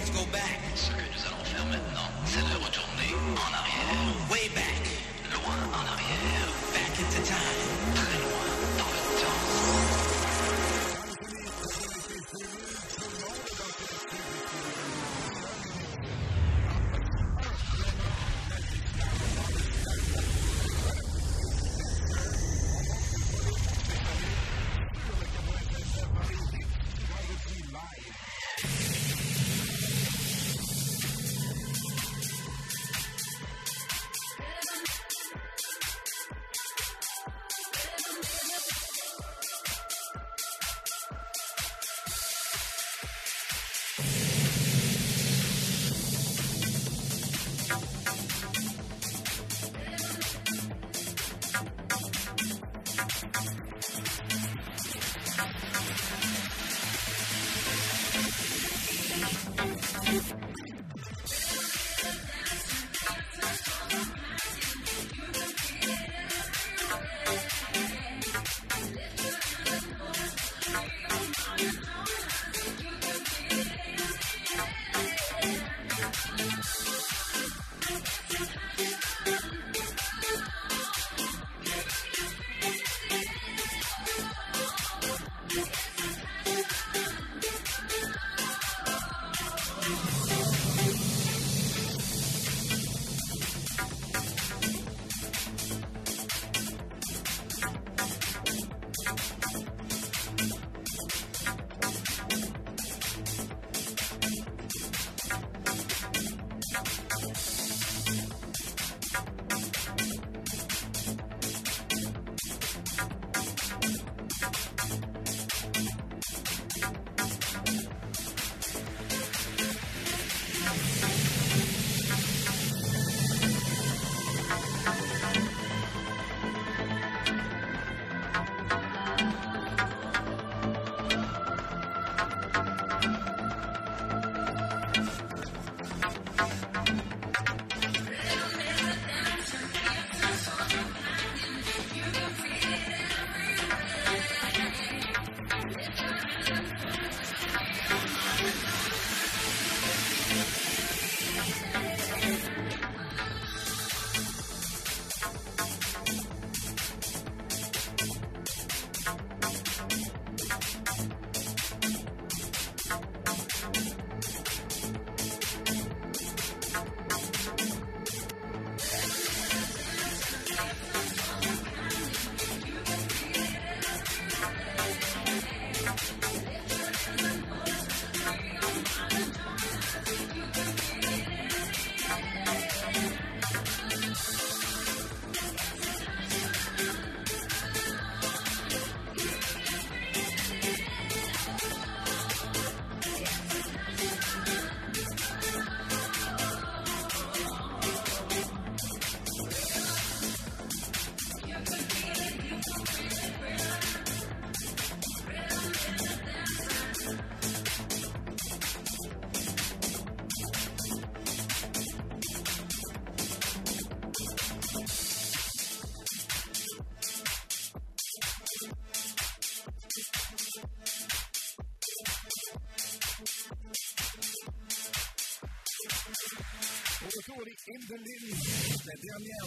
[227.31, 229.44] La dernière.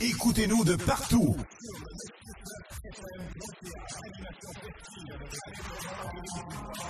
[0.00, 1.36] Écoutez-nous de partout.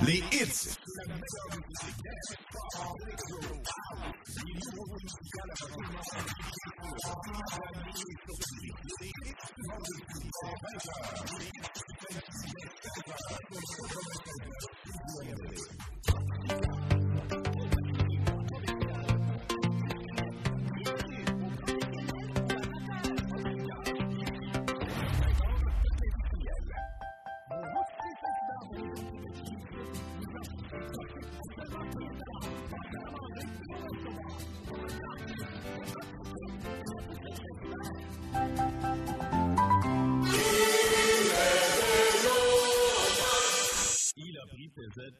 [0.02, 0.76] Les hits.
[4.96, 5.24] Il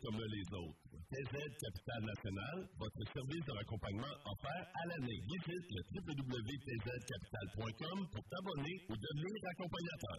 [0.05, 0.77] comme les autres.
[1.11, 5.21] TZ Capital National, votre service de raccompagnement offert à l'année.
[5.25, 10.19] Visite le www.tzcapital.com pour t'abonner ou devenir accompagnateur.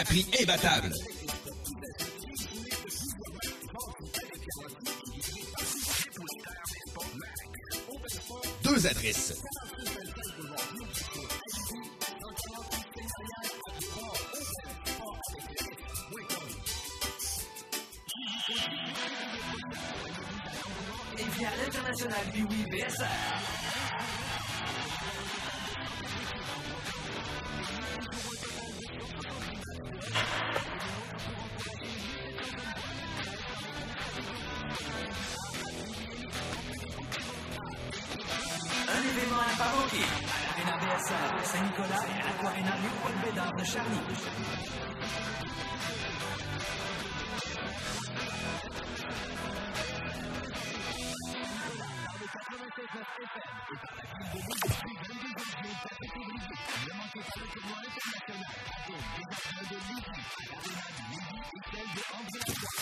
[0.00, 0.92] Appli imbattable.
[8.64, 9.42] Deux adresses.
[18.48, 18.54] Et
[21.38, 23.06] via l'international Biwi BSR.
[38.88, 39.62] Un événement à à
[40.48, 42.22] l'Arena BSR Saint-Nicolas et
[42.82, 44.00] Léopold Bédard de Charny.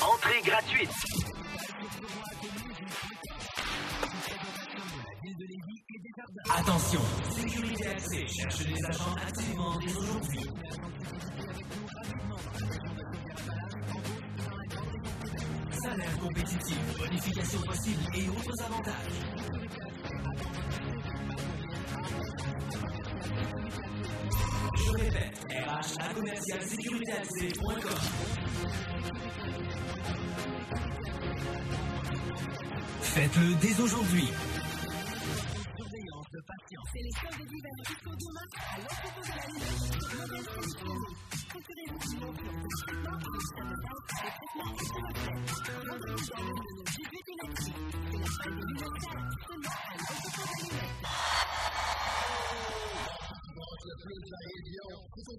[0.00, 0.90] Entrée gratuite.
[6.50, 7.00] Attention,
[7.36, 10.40] Sécurité Accès cherche des agents activement dès aujourd'hui.
[15.82, 19.89] Salaire compétitif, bonification possible et autres avantages.
[24.76, 25.30] Je répète.
[33.02, 34.28] Faites-le dès aujourd'hui.
[44.20, 45.34] Les traitements la fête.
[45.88, 47.80] Rendez-vous dans l'une de nos 18 électriques.
[48.10, 49.10] C'est la fin de l'université
[49.48, 50.90] seulement à l'entrepôt de la Lune.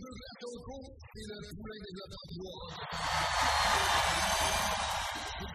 [0.01, 0.81] Ce sont deux verres au fond
[1.13, 2.73] et le poulain des abattoirs.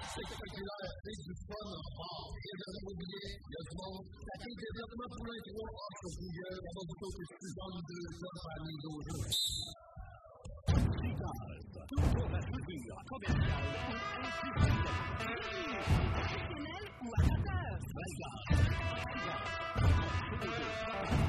[0.06, 2.31] C'est spectaculaire, c'est du fun en bord.
[2.31, 4.06] Et le immobilier, il y a du monde.
[4.06, 6.62] Ça fait des développements poulain 3 hors sur Google.
[6.62, 9.18] On va vous dire que c'est dans les deux hommes parmi les autres.
[11.86, 13.66] Toujours la figure commerciale
[16.47, 17.74] Professionnel ou amateur?
[20.36, 21.26] Livraison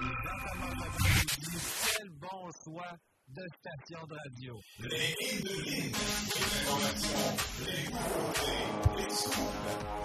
[0.00, 1.64] Et Jean-Thomas Jobin nous dit
[1.96, 2.92] quel bon choix
[3.28, 4.54] de station de radio.
[4.80, 5.92] Les Indolines,
[6.34, 7.30] les informations,
[7.66, 8.66] les nouveautés,
[8.98, 9.58] les scoops,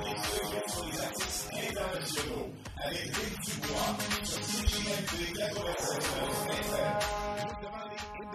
[0.04, 2.50] les trucs sur les artistes internationaux,
[2.84, 3.92] avec Rick Dubois,
[4.24, 6.06] sur CJMD 96
[6.60, 7.00] FM.
[7.42, 8.35] Justement, les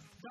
[0.21, 0.29] Bien,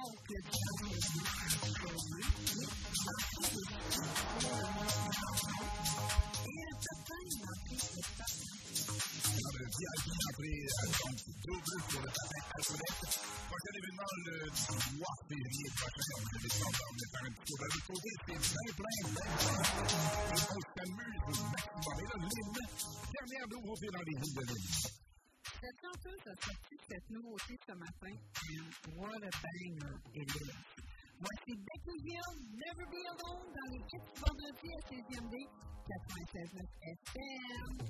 [9.50, 9.98] bien
[10.30, 10.54] après
[11.00, 12.92] donc double pour le patin alphabet.
[13.50, 16.14] Prochain événement le 3 février prochain.
[16.14, 18.10] On va faire un petit de l'autre côté.
[18.20, 18.38] C'est
[18.76, 19.46] plein, plein, plein,
[20.30, 21.96] on s'amuse au maximum.
[21.98, 22.14] Et là,
[23.10, 25.09] dernière nouveauté dans les.
[25.62, 28.14] J'attends un peu de sortir cette nouveauté ce matin.
[28.96, 30.52] What a banger it is!
[31.20, 35.36] Voici Becky Hill, Never Be Alone, dans les petits vendredis à 16e D,
[36.48, 37.80] 96.9 FM.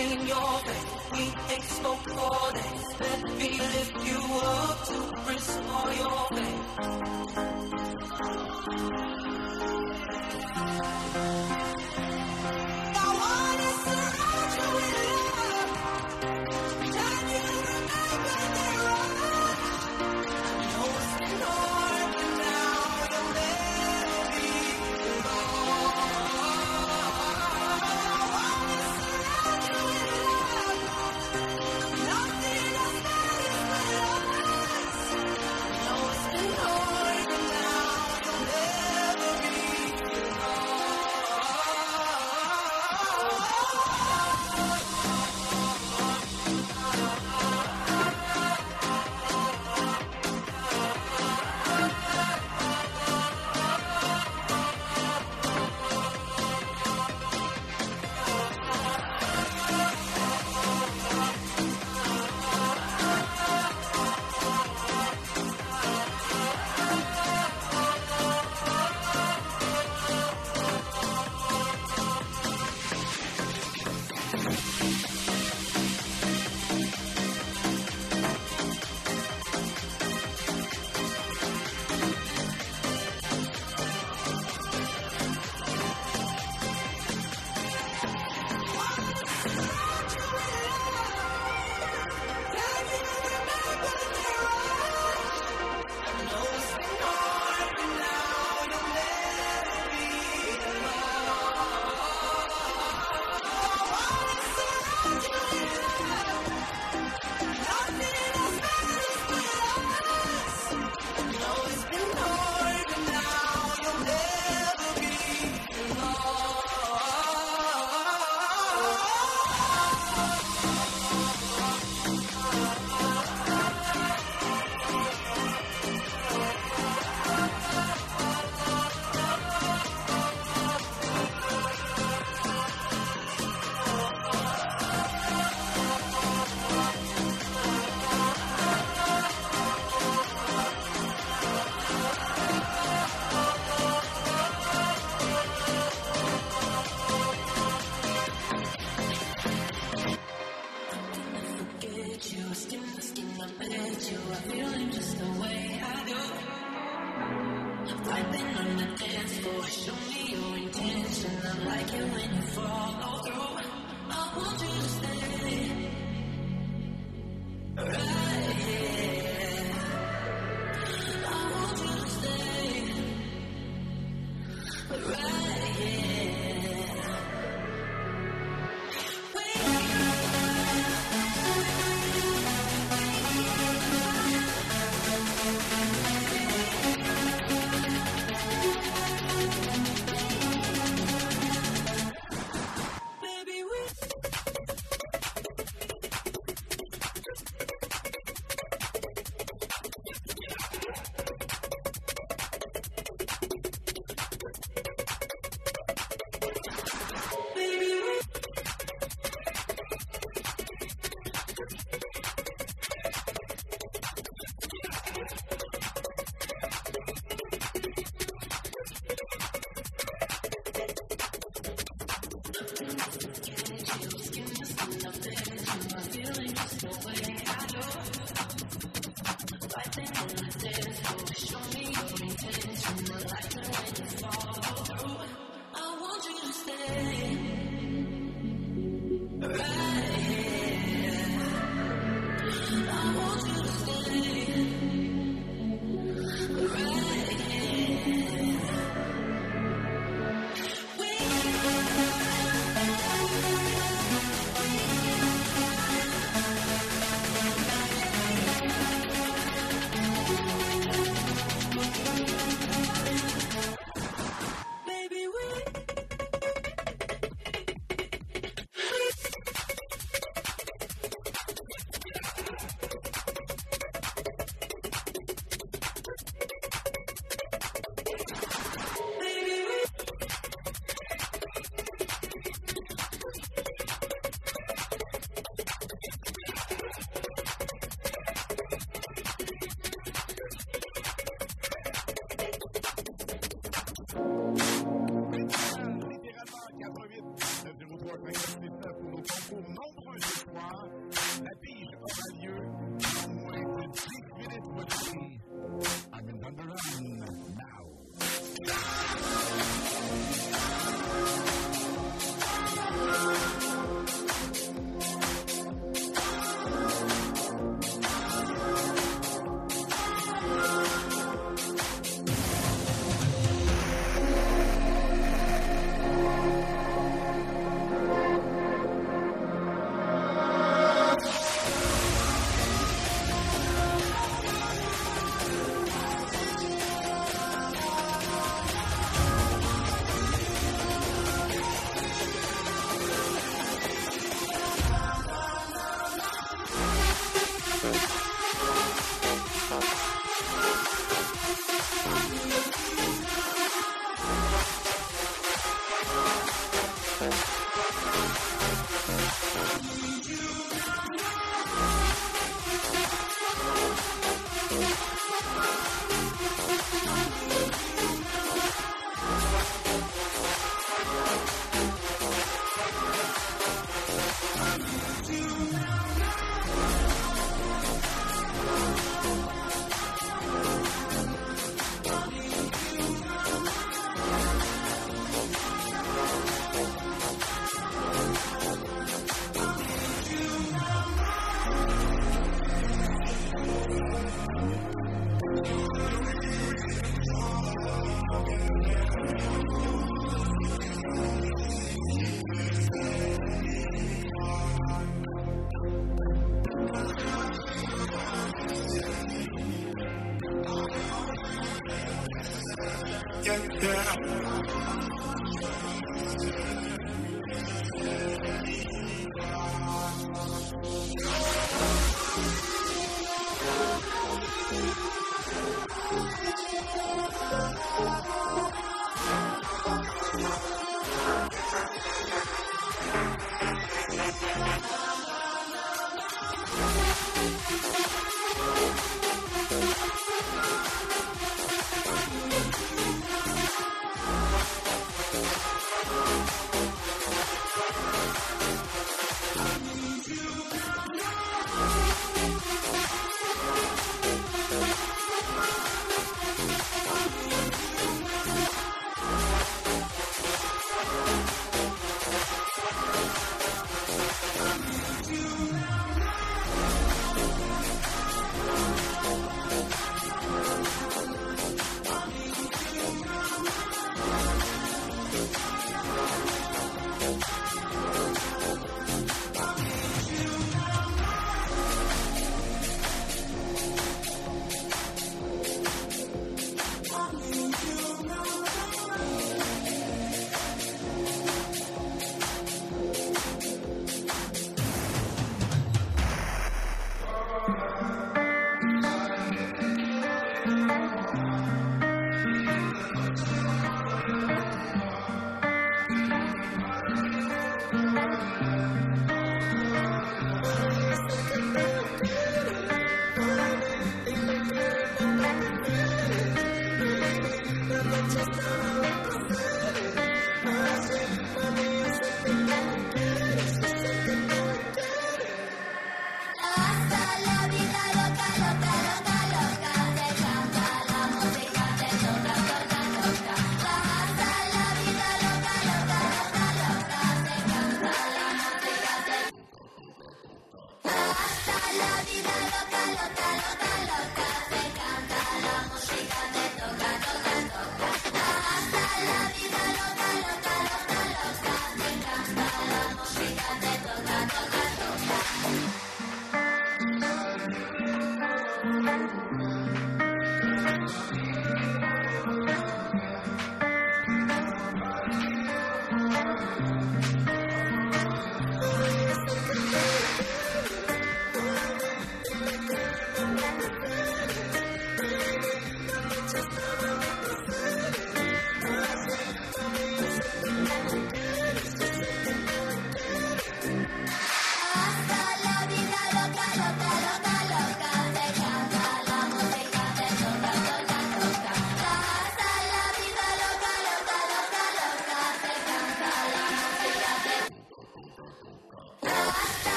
[0.00, 0.86] in your face.
[1.12, 1.24] We
[1.62, 2.86] spoke for days.
[3.00, 4.98] Let me lift you up to
[5.28, 6.80] restore your faith.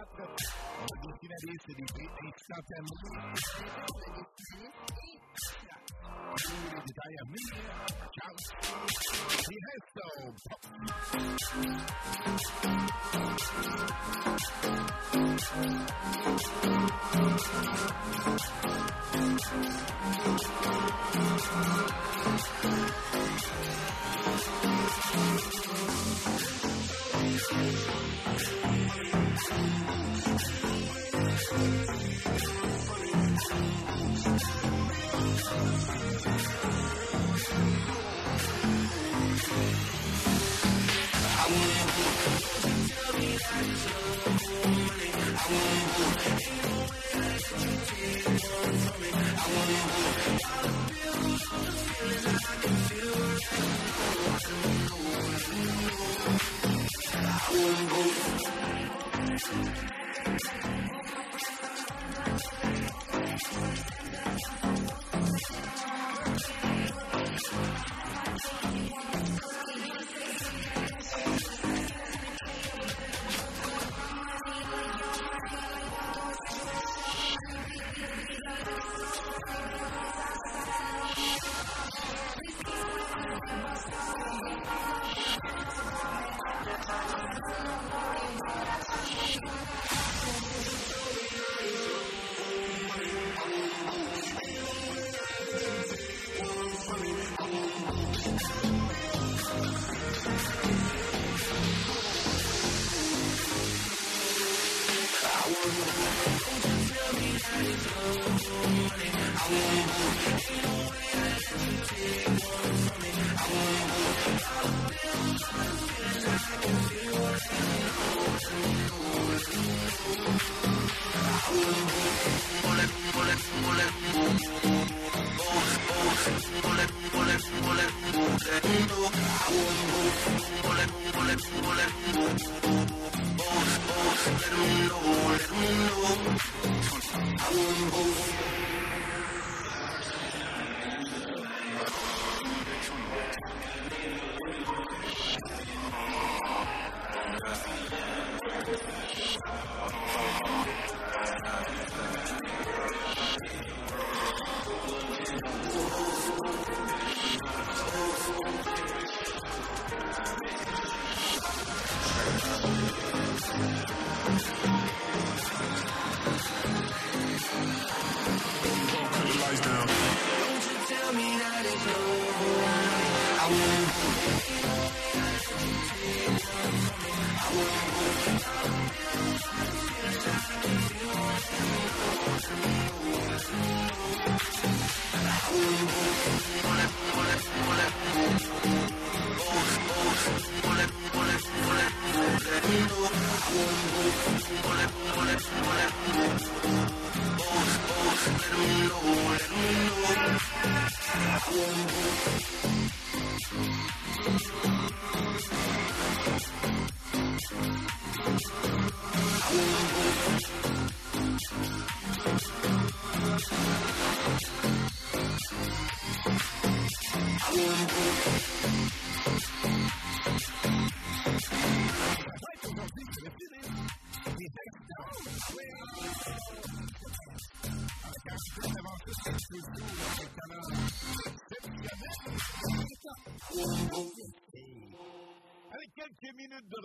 [0.00, 0.48] En a quatre.
[0.78, 2.86] On a des finalistes et des prix instantanés.
[6.48, 7.54] Les détails à venir.
[8.16, 8.34] Ciao.
[9.50, 10.06] Et resto.
[17.12, 17.69] I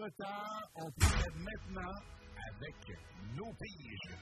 [0.06, 1.98] retard, on procède maintenant
[2.53, 2.76] avec
[3.34, 4.14] nos piges,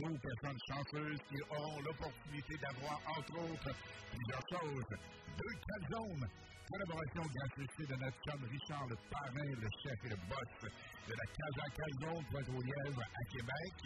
[0.00, 3.72] nos personnes chanceuses qui auront l'opportunité d'avoir, entre autres,
[4.12, 4.90] plusieurs choses.
[5.36, 6.26] Deux calzones,
[6.72, 10.72] collaboration gracieuseté de notre chum Richard, le parrain, le chef et le boss
[11.08, 13.76] de la Casa Calzone Pointe-aux-Lièvres à Québec.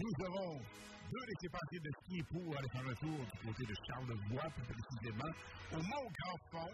[0.00, 0.58] Nous aurons
[1.12, 5.32] deux laissés-passer de ski pour aller faire tour du côté de Charlevoix, plus précisément,
[5.72, 6.72] au Mont-Grand-Fond.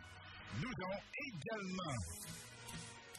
[0.63, 1.99] Nous aurons également,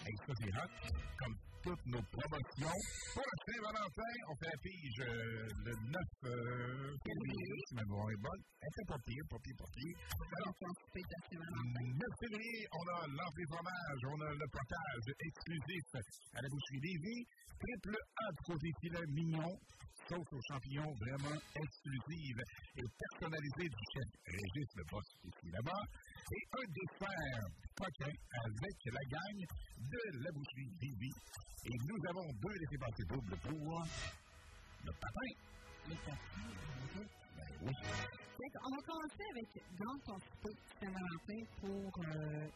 [0.09, 0.73] et ça c'est hot,
[1.19, 2.79] comme toutes nos promotions,
[3.13, 8.09] pour la Saint-Valentin, on fait la pige euh, le 9 euh, février, si ma mémoire
[8.09, 8.41] est bonne.
[8.61, 9.95] Elle fait pas pire, pas pire, pas pire.
[10.39, 15.85] Alors, le 9 février, on a l'entrée fromage, on a le potage exclusif
[16.33, 17.23] à la boucherie Lévis,
[17.59, 19.51] triple A de côté filet mignon,
[20.07, 22.39] sauce aux champignons vraiment exclusive
[22.77, 25.83] et personnalisée du chef Régis le boss ici là-bas.
[26.31, 28.13] Et un dessert coquin
[28.45, 29.45] avec la gagne
[29.79, 31.11] de la boucherie Bibi.
[31.65, 33.83] Et nous avons deux laissés-passer doubles pour
[34.85, 35.31] le patin.
[35.87, 36.17] Le patin,
[37.35, 37.73] Ben oui.
[38.41, 42.47] On va commencer avec Grand Conspect Saint-Valentin pour euh,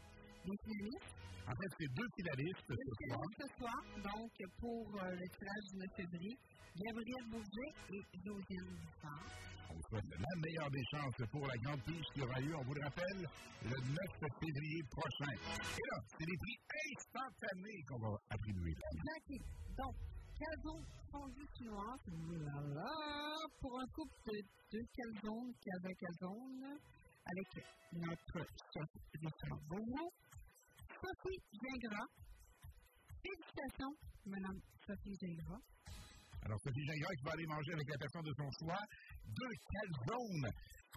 [0.46, 1.16] les finalistes.
[1.46, 3.20] En fait, c'est deux finalistes ce soir.
[3.38, 6.38] Ce soir, donc pour euh, le tirage du 9 février,
[6.76, 9.53] Gabriel Bourget et Josiane Dussard.
[9.74, 12.74] Vous souhaite la meilleure des chances pour la grande pige qui aura lieu, on vous
[12.74, 13.28] le rappelle,
[13.64, 13.98] le 9
[14.40, 15.34] février prochain.
[15.34, 16.58] Et là, c'est des prix
[16.94, 18.76] instantanés qu'on va attribuer.
[19.78, 19.96] Donc,
[20.38, 22.90] calzone fondue chinoise, voilà,
[23.60, 24.42] pour un couple de
[24.72, 26.80] deux calzones, calzone calzone,
[27.26, 27.48] avec
[27.94, 28.46] notre
[29.14, 30.12] Richard Beaumont.
[31.04, 32.08] Sophie Gingras.
[33.24, 33.96] Félicitations,
[34.26, 35.60] Madame Sophie Gingras.
[36.46, 38.80] Alors, Sophie Gingras qui va aller manger avec la personne de son choix
[39.26, 40.52] deux calzones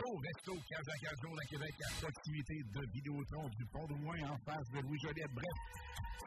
[0.05, 4.39] au resto Casa Calzone à Québec à proximité de Vidéotron du Pont de Loin en
[4.45, 5.33] face de Louis Joliette.
[5.33, 5.57] Bref,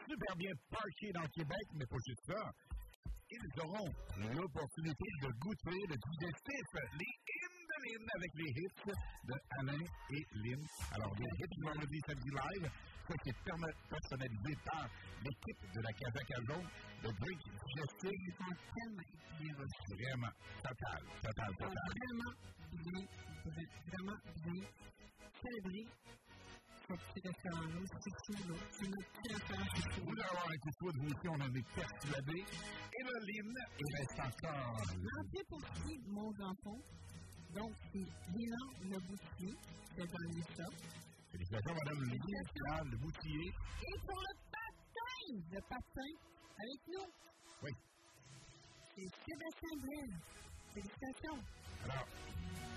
[0.08, 2.52] super bien parké dans Québec, mais pas juste ça.
[3.30, 3.92] Ils auront
[4.34, 6.66] l'opportunité de goûter le digestif,
[6.98, 7.14] les
[7.80, 8.92] Lynn avec les hits
[9.24, 10.62] de Alain et Lynn.
[10.92, 12.70] Alors, les hits du vendredi samedi live,
[13.22, 13.42] qui est
[13.88, 14.88] personnalisé par
[15.24, 16.68] l'équipe de la Casa Calzone,
[17.02, 18.18] le drink digestif.
[18.26, 19.08] Ils sont tellement
[19.40, 19.94] bien reçus.
[20.02, 20.32] Vraiment,
[20.62, 21.74] total, total, total.
[21.96, 22.32] vraiment
[22.72, 23.06] bien,
[23.44, 24.64] vra- vraiment bien
[26.90, 28.56] petit restaurant-là, c'est fou, là.
[28.72, 30.00] C'est notre petit restaurant, c'est fou.
[30.04, 32.44] Vous allez avoir un coup de foudre, vous aussi, on en est persuadés.
[32.98, 34.76] Et là, Lynn, il reste encore.
[34.98, 36.78] L'entrée pour qui, mon enfant,
[37.54, 39.54] donc c'est Lina Le Boutier,
[39.96, 40.64] c'est dans le ça.
[41.32, 43.46] Félicitations, Madame Lynn, le boutier.
[43.46, 46.10] Et pour le patin, le patin,
[46.58, 47.06] avec nous.
[47.62, 47.70] Oui.
[48.94, 50.18] c'est Sébastien Blaine.
[50.74, 51.38] Félicitations.
[51.84, 52.06] Alors,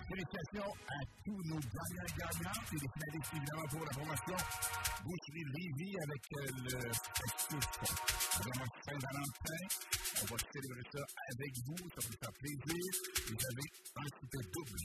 [0.08, 4.38] félicitations à tous nos gagnants et gagnantes et les finalistes évidemment pour la promotion
[5.04, 7.64] Boucherie Lévis avec euh, le festif
[8.38, 9.64] vraiment Saint-Valentin.
[10.24, 12.84] On va célébrer ça avec vous, ça va vous faire plaisir.
[13.28, 13.68] Vous avez
[14.00, 14.80] un super double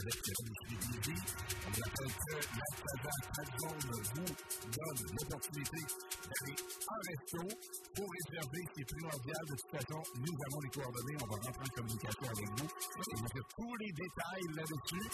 [0.00, 0.16] avec
[0.48, 1.24] Boucherie Lévis.
[1.60, 3.12] On vous rappelle que la Casa
[3.60, 3.84] Zone
[4.16, 4.32] vous
[4.72, 5.80] donne l'opportunité
[6.24, 6.56] d'aller
[6.88, 7.42] en resto
[7.96, 8.64] pour réserver.
[8.72, 9.44] C'est primordial.
[9.44, 11.18] De toute façon, nous avons les coordonnées.
[11.20, 12.70] On va rentrer en communication avec vous.
[12.72, 15.06] On faire tous les détails là-dessus.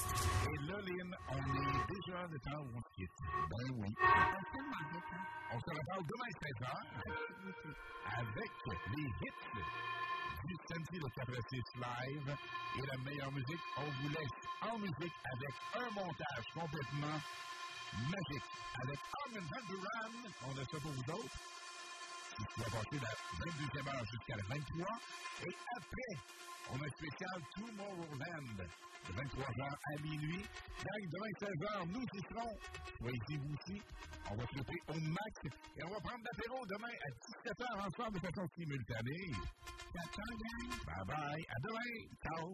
[0.55, 3.19] Et là, Lynn, on est déjà de temps où on se quitte.
[3.51, 3.91] Ben oui.
[5.51, 7.35] On se reparle demain 16h
[8.19, 8.51] avec
[8.97, 9.64] les hits
[10.47, 12.37] du samedi le 86 live
[12.77, 13.61] et la meilleure musique.
[13.79, 17.21] On vous laisse en musique avec un montage complètement
[18.11, 18.49] magique
[18.83, 20.13] avec Armin Van Buren.
[20.49, 21.29] On a ça pour vous.
[22.37, 25.01] Qui va passer de la 22e heure jusqu'à la 23.
[25.47, 26.13] Et après,
[26.73, 28.59] on a spécial Tomorrowland
[29.07, 30.45] de 23h à minuit.
[30.85, 32.55] Gang, demain 16h, nous y serons.
[32.99, 33.83] Soyez vous aussi.
[34.31, 35.35] On va flipper au max
[35.77, 37.09] et on va prendre l'apéro demain à
[37.51, 39.33] 17h ensemble de façon simultanée.
[40.87, 41.47] Bye bye.
[41.49, 41.93] À demain.
[42.23, 42.49] Ciao.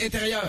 [0.00, 0.47] Intérieur.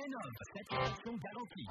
[0.00, 1.66] dénomme cette relation garantie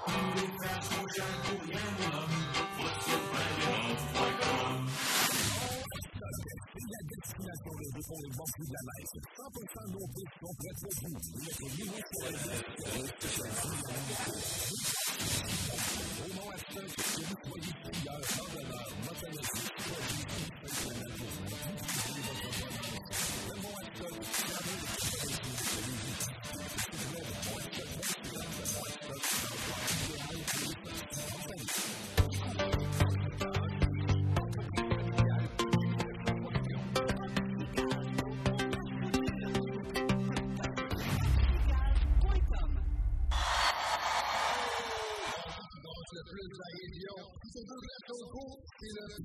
[6.90, 9.14] la destination des dépôts des banques de la Life.
[9.38, 9.92] 100%
[10.40, 10.74] pour vous.
[11.78, 12.24] Niveau pour.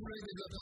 [0.04, 0.54] really look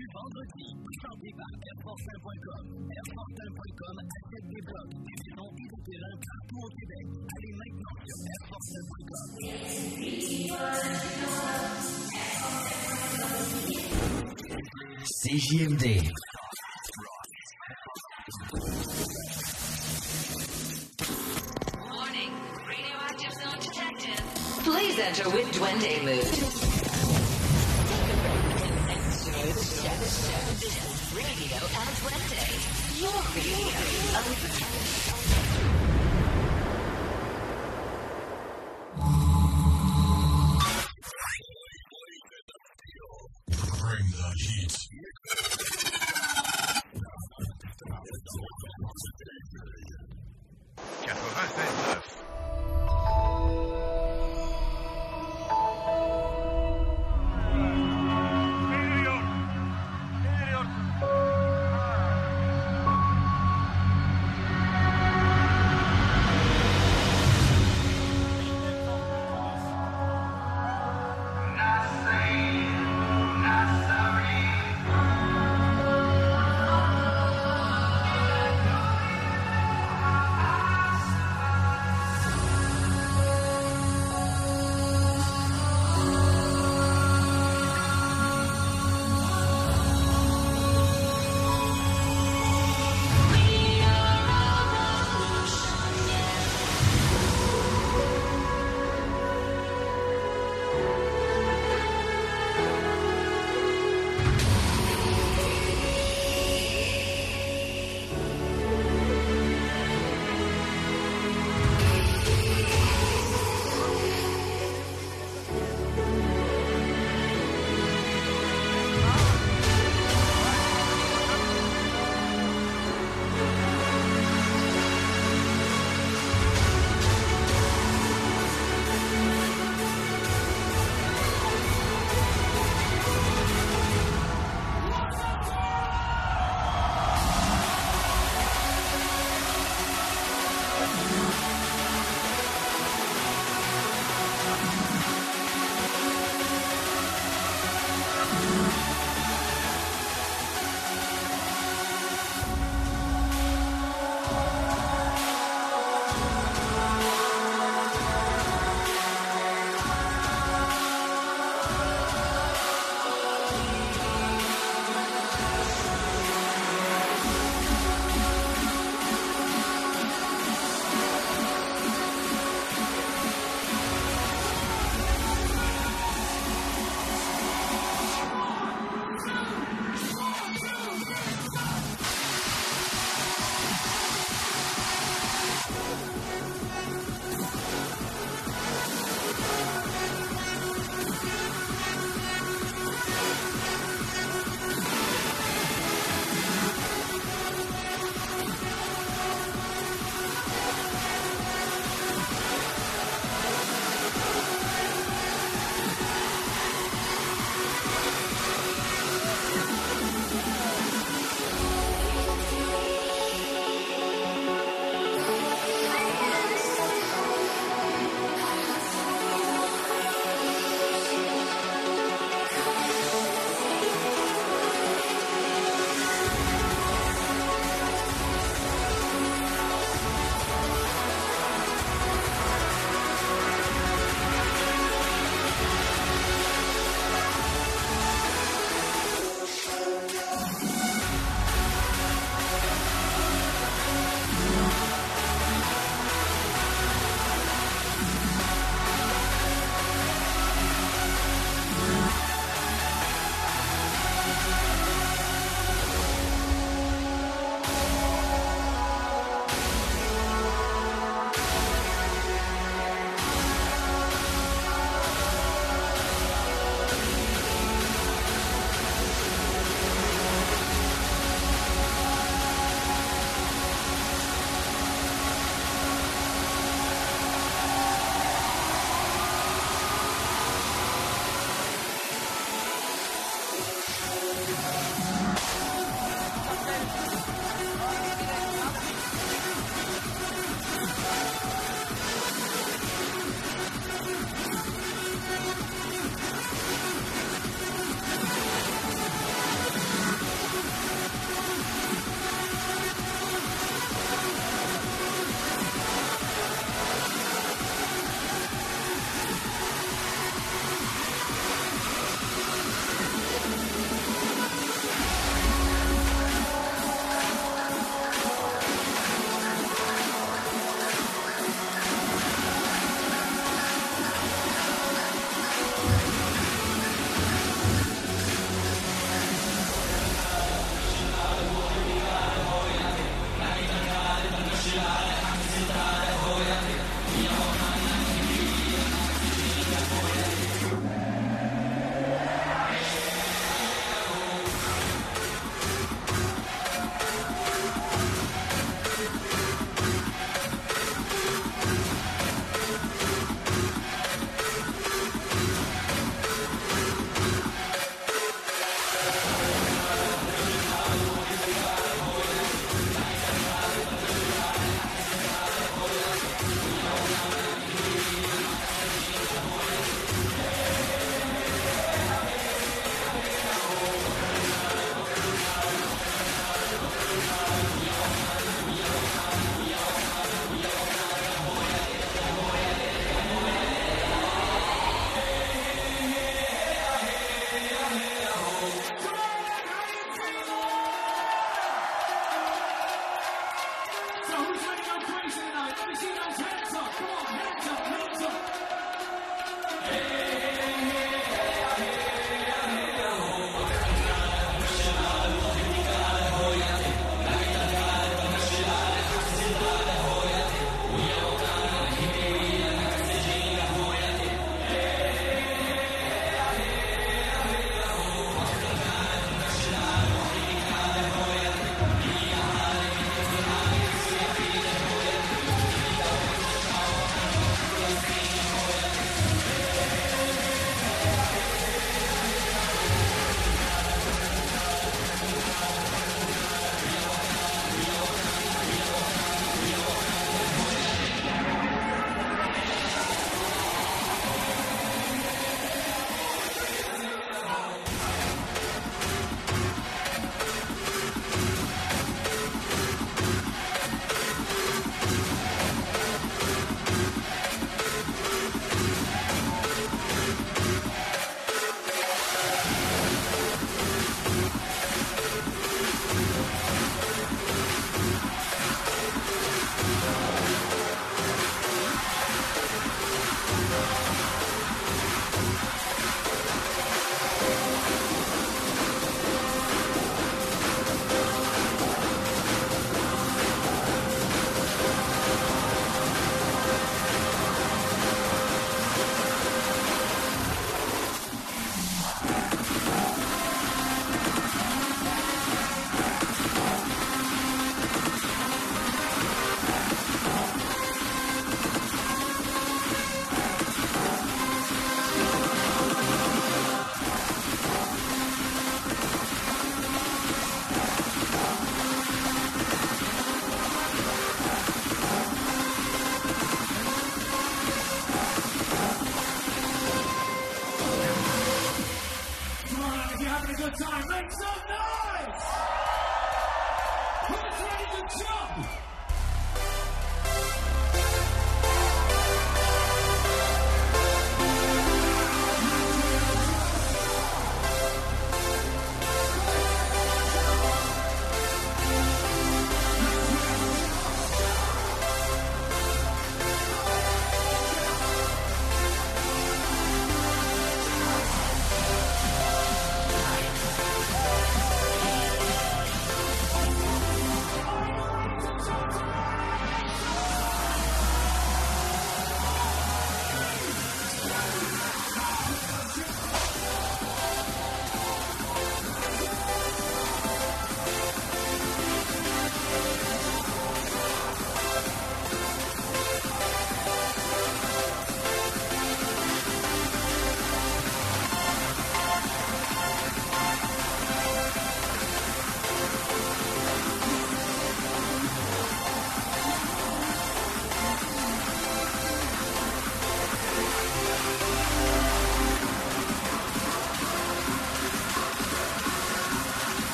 [0.00, 0.68] du vendredi,
[1.02, 2.64] sans débat, airfortin.com.
[2.90, 7.06] Airfortin.com accepte des des et des terrains partout au Québec.
[7.36, 8.99] Allez maintenant sur airfortin.com.
[15.26, 16.12] CJMD.
[21.90, 22.32] Warning,
[22.68, 24.22] radioactive zone detected.
[24.62, 26.24] Please enter with Duende mood.
[31.16, 32.42] Radio El Duende.
[33.00, 35.09] Your radio.
[44.40, 44.80] Heat.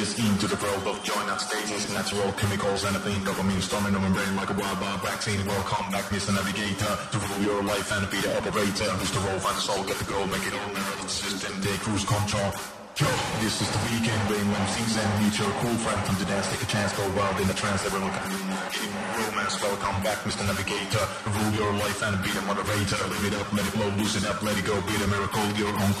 [0.00, 4.08] Into the world of joint not stages, natural chemicals, and a thing dopamine storming over
[4.08, 5.44] brain like a wild wild vaccine.
[5.44, 6.32] Welcome back, Mr.
[6.32, 8.88] Navigator, to rule your life and be the operator.
[8.96, 11.84] Who's the role, find the soul, get the goal, make it all never system, take
[11.84, 12.48] cruise control.
[12.96, 13.12] Yo,
[13.44, 15.04] this is the weekend, rainbow season.
[15.20, 17.84] Meet your cool friend from the dance, take a chance, go wild in the trance.
[17.84, 19.60] Everyone can in romance.
[19.60, 20.48] Welcome back, Mr.
[20.48, 21.04] Navigator.
[21.28, 22.96] Rule your life and be the moderator.
[23.04, 24.80] Live it up, let it flow, loosen up, let it go.
[24.88, 25.92] Be the miracle, your own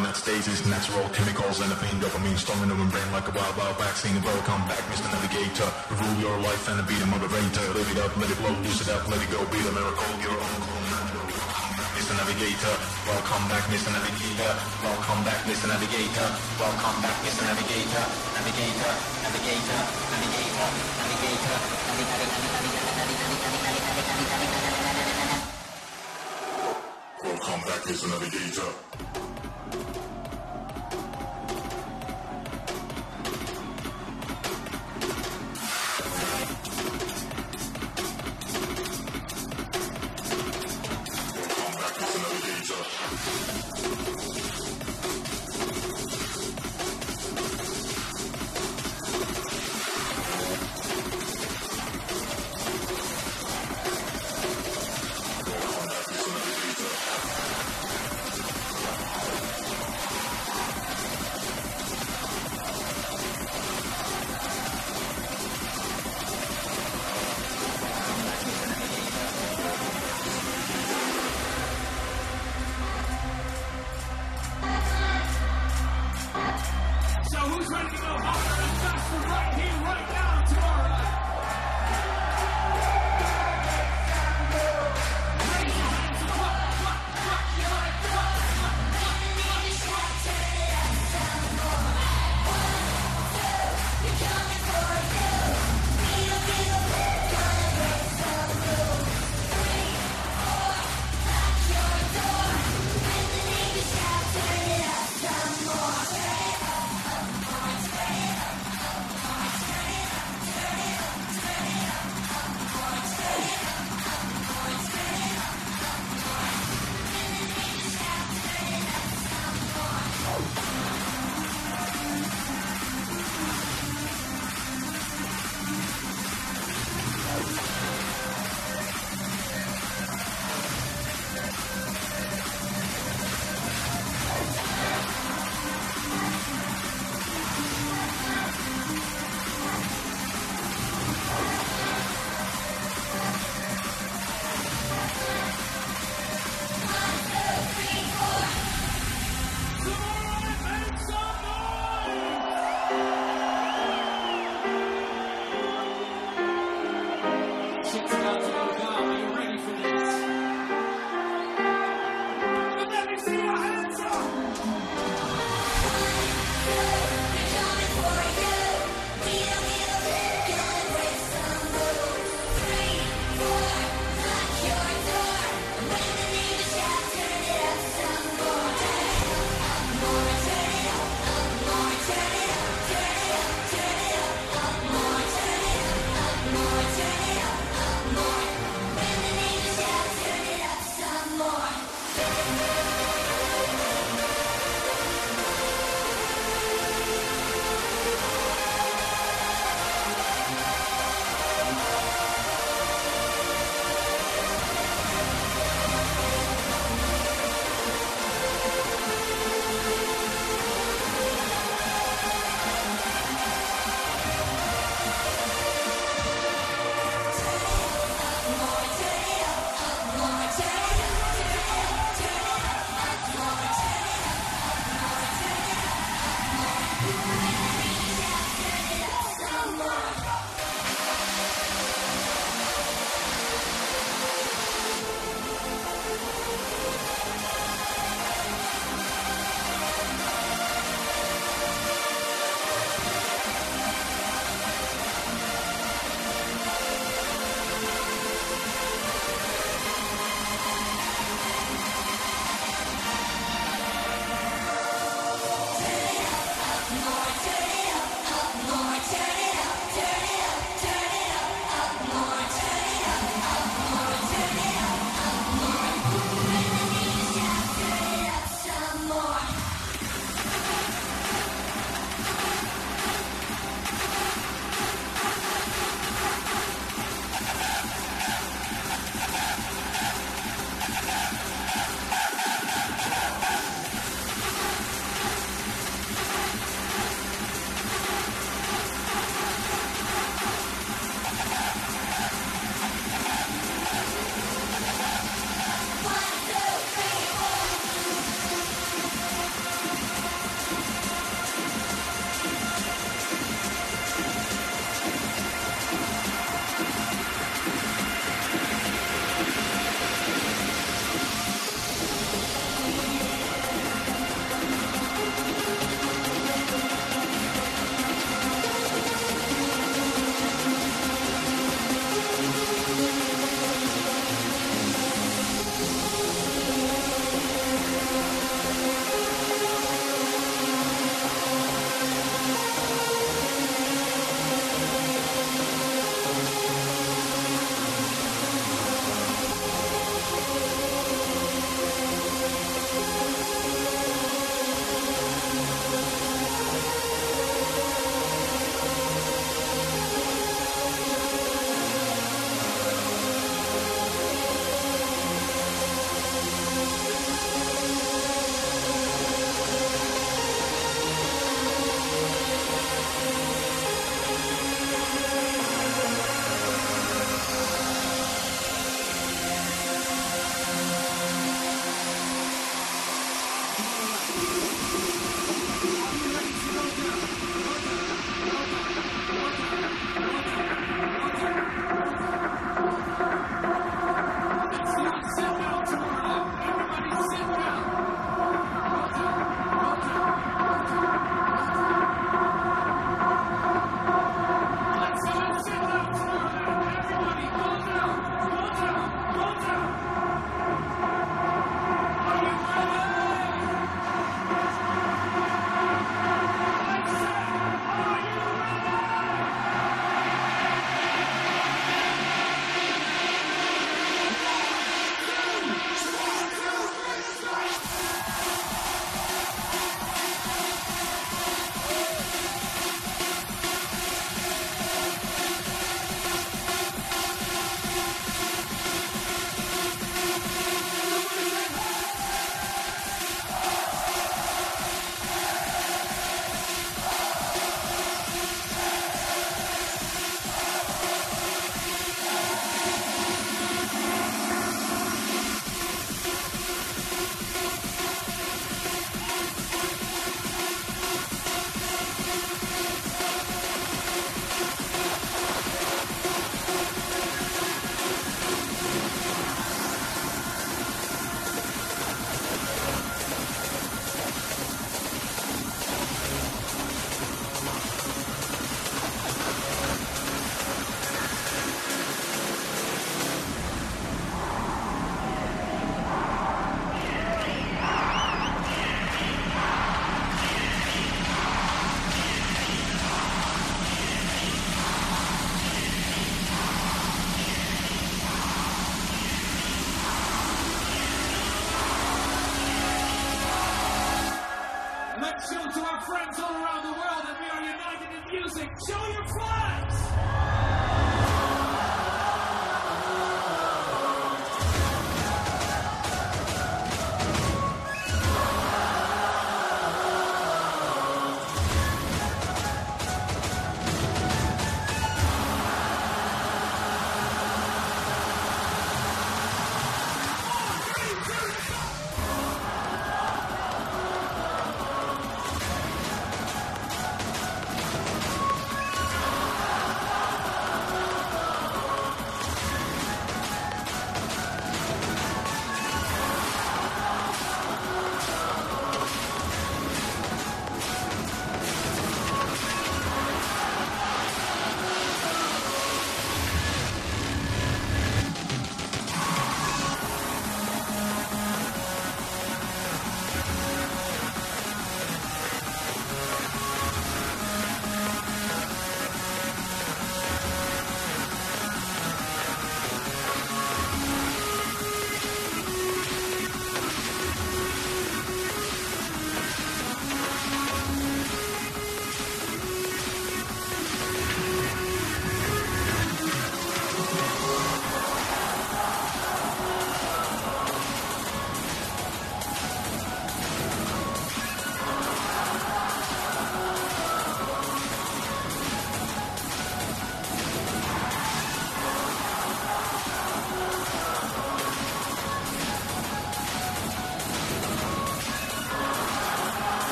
[0.00, 3.28] of joy, not stasis, natural chemicals and a pain, dopamine storming over the brain like
[3.28, 4.14] a wild, wild vaccine.
[4.22, 5.08] Welcome back, Mr.
[5.12, 5.70] Navigator.
[5.90, 7.66] Rule your life and be the moderator.
[7.74, 10.10] Live it up, let it flow, lose it up, let it go, be the miracle,
[10.20, 11.20] your own commando.
[11.96, 12.14] Mr.
[12.16, 12.74] Navigator,
[13.06, 13.90] welcome back, Mr.
[13.92, 14.52] Navigator.
[14.82, 15.68] Welcome back, Mr.
[15.68, 16.28] Navigator.
[16.58, 17.44] Welcome back, Mr.
[17.44, 18.04] Navigator.
[18.40, 19.80] Navigator, navigator,
[20.10, 20.68] navigator,
[21.00, 21.58] navigator,
[27.20, 28.08] Welcome back, Mr.
[28.08, 28.89] Navigator.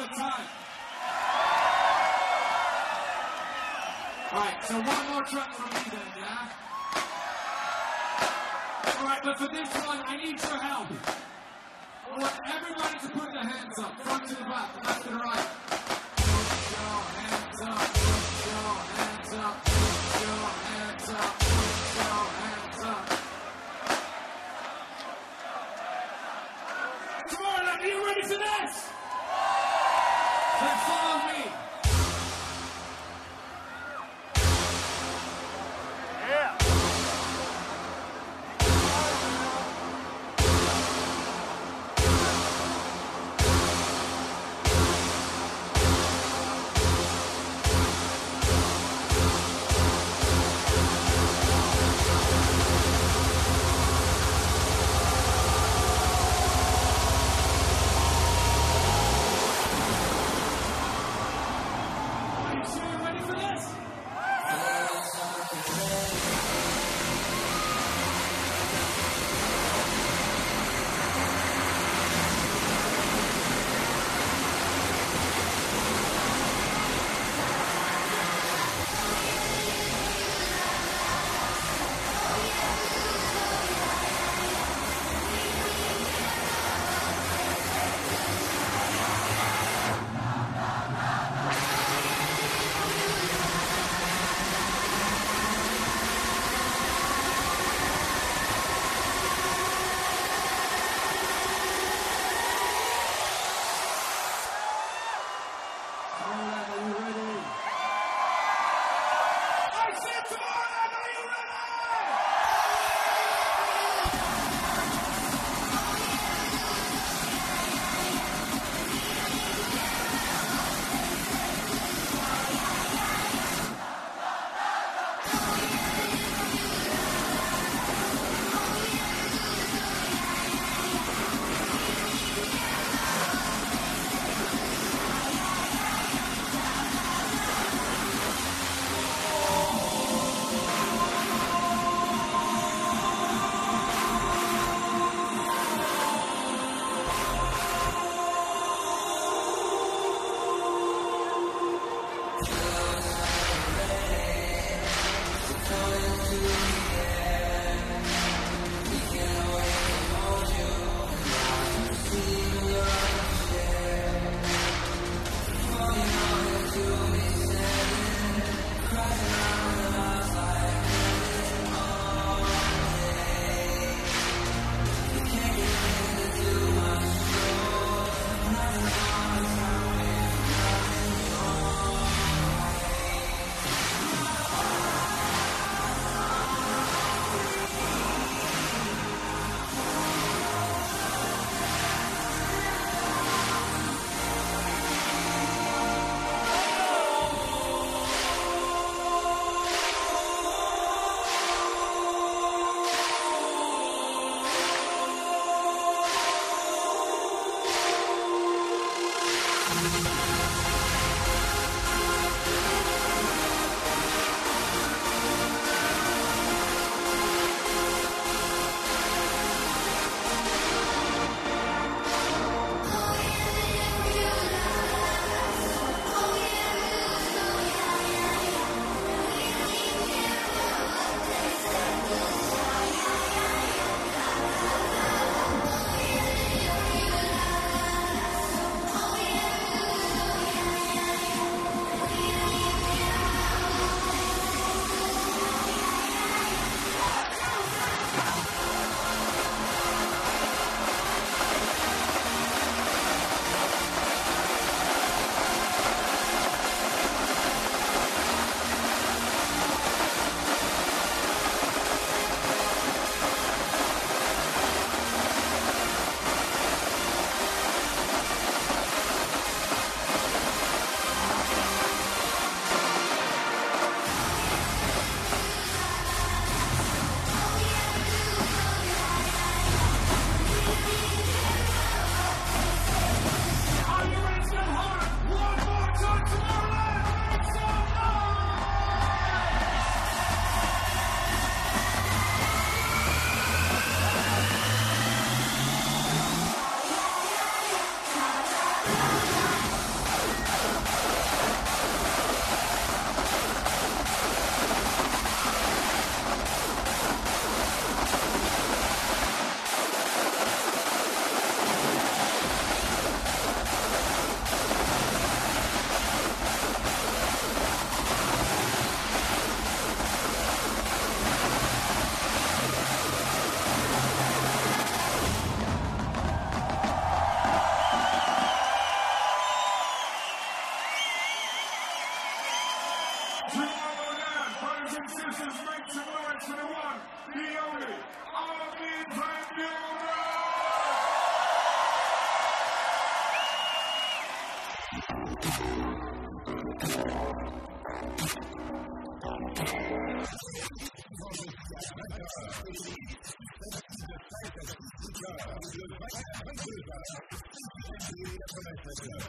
[0.00, 0.46] the time.
[4.32, 6.48] Right, so one more truck from me then, yeah?
[8.98, 9.59] All right, but for this.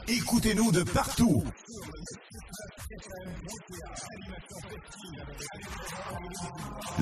[0.08, 1.44] Écoutez-nous de partout.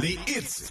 [0.01, 0.71] Les hits.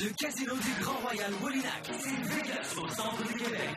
[0.00, 3.70] Le casino du Grand Royal Wallinac, c'est Vegas au centre du Québec.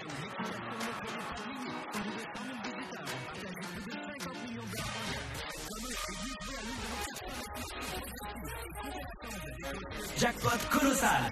[10.20, 11.32] Jackpot colossal.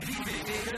[0.00, 0.68] Vivez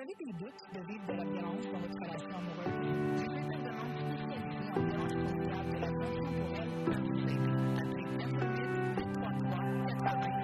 [0.00, 2.78] avez des doutes de vivre de la violence dans votre relation amoureuse?
[2.86, 7.54] Une certaine demande spécialisée en violence conjugale de l'attention pour elle peut vous aider.
[7.82, 9.58] Appelez 418 833
[10.04, 10.38] 480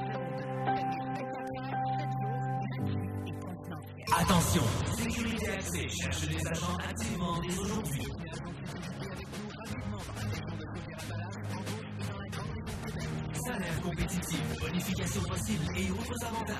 [0.74, 4.06] Faites 24 heures, 7 jours, gratuit et confidentiel.
[4.18, 4.66] Attention,
[4.98, 8.23] Sécurité Accès cherche des agents activement dès aujourd'hui.
[13.44, 16.56] Salaire compétitif, bonification possible et autres avantages.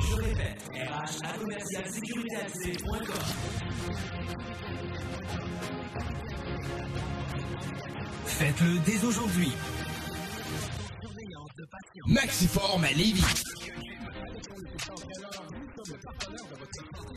[0.00, 1.84] Je répète, RH à commercial.
[8.26, 9.52] Faites-le dès aujourd'hui.
[12.08, 13.44] Maxiform à Lévis.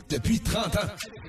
[0.08, 1.19] Depuis 30 ans.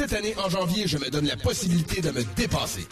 [0.00, 2.86] Cette année, en janvier, je me donne la possibilité de me dépasser.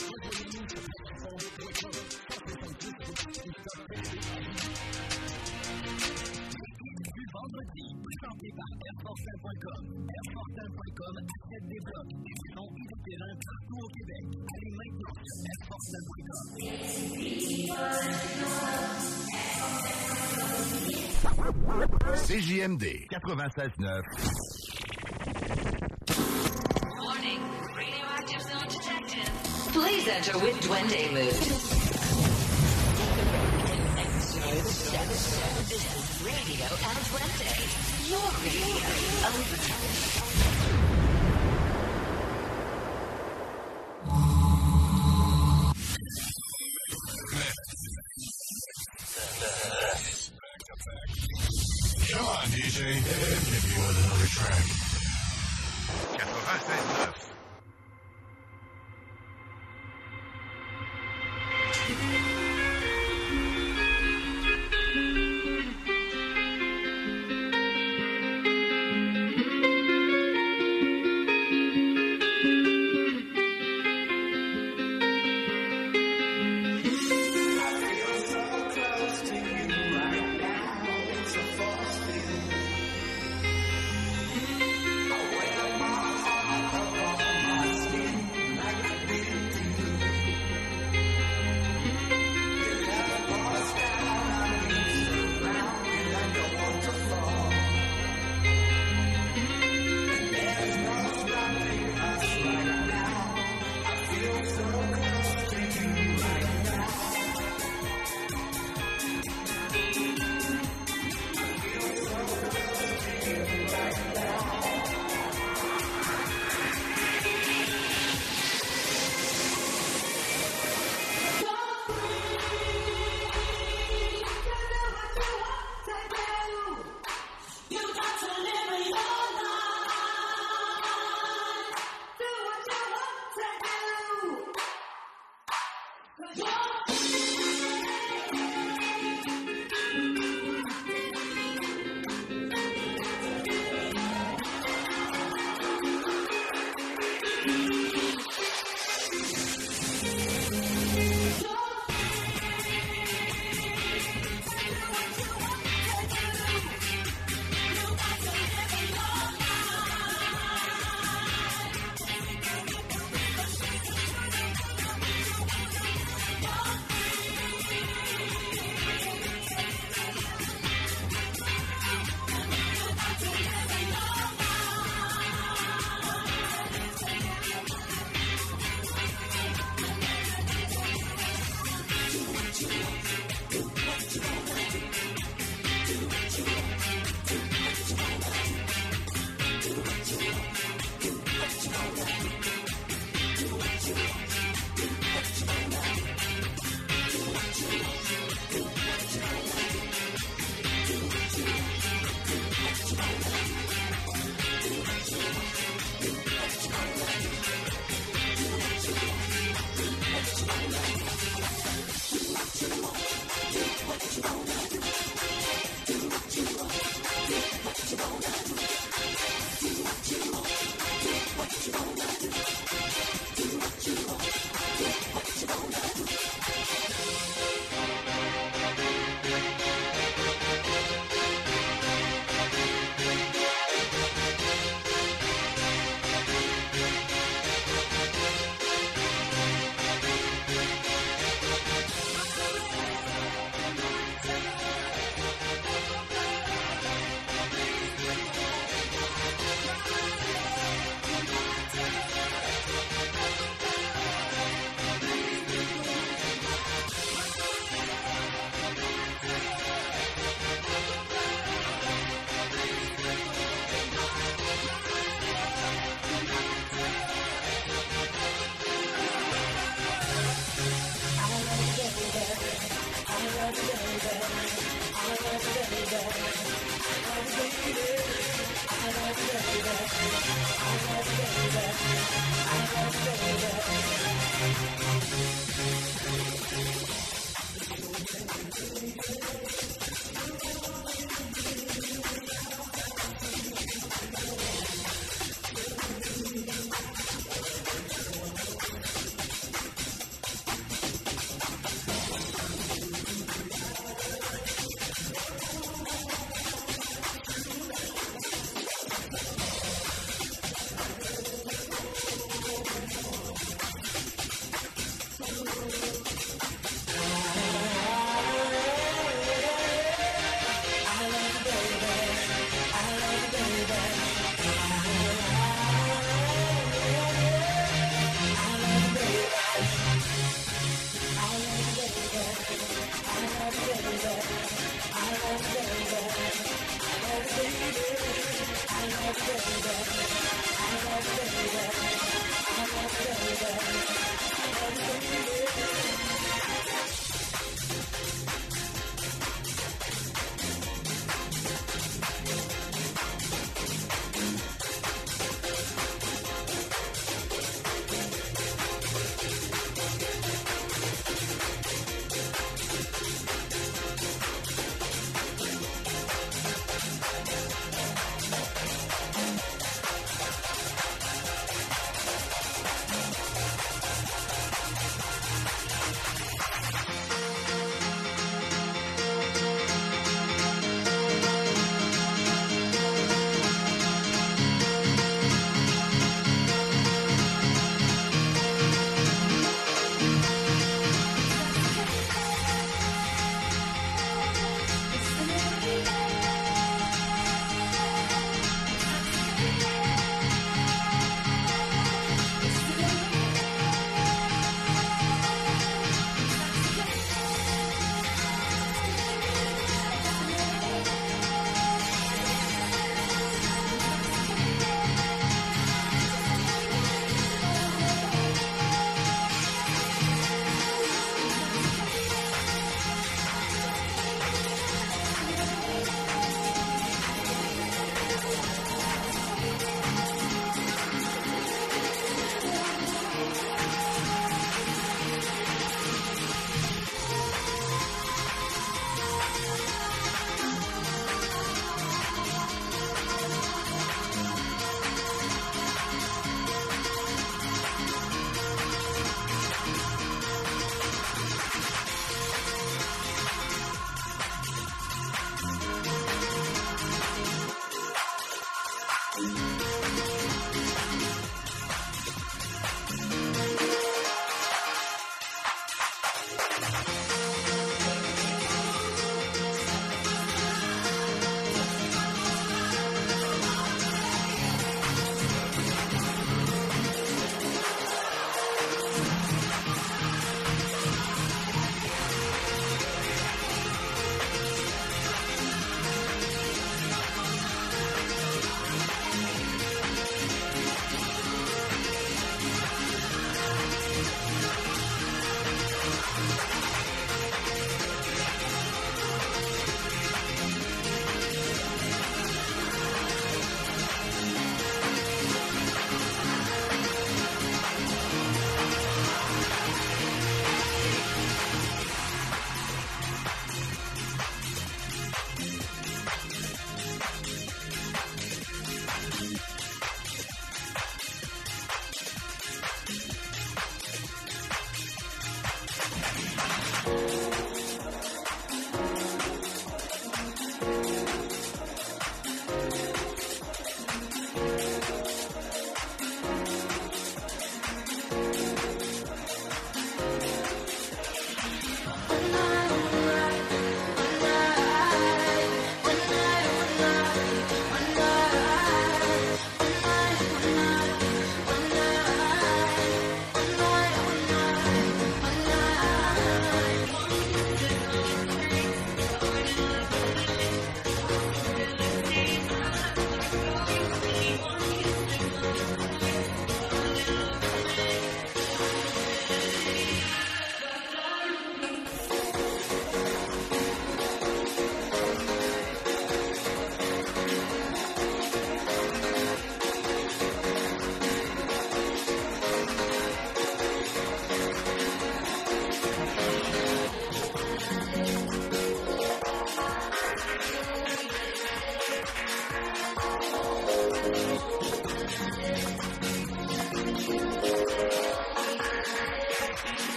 [22.26, 24.27] CJMD 96.9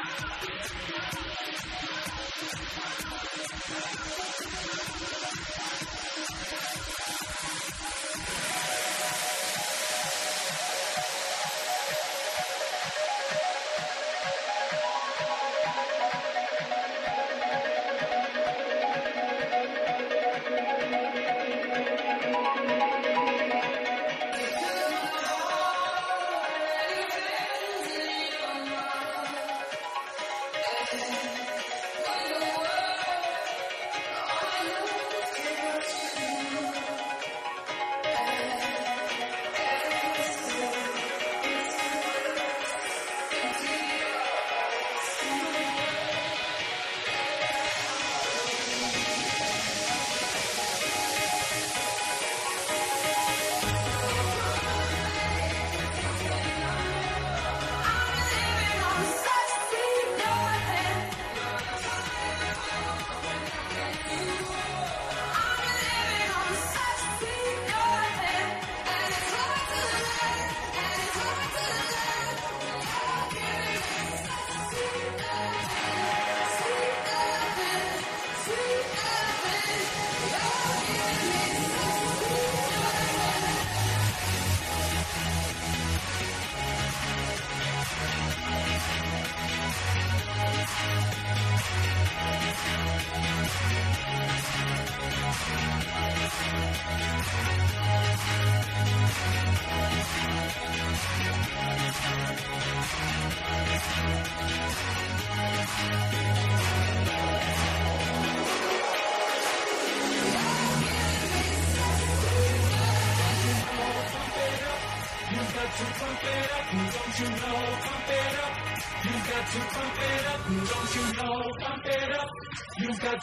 [0.03, 0.60] Yeah.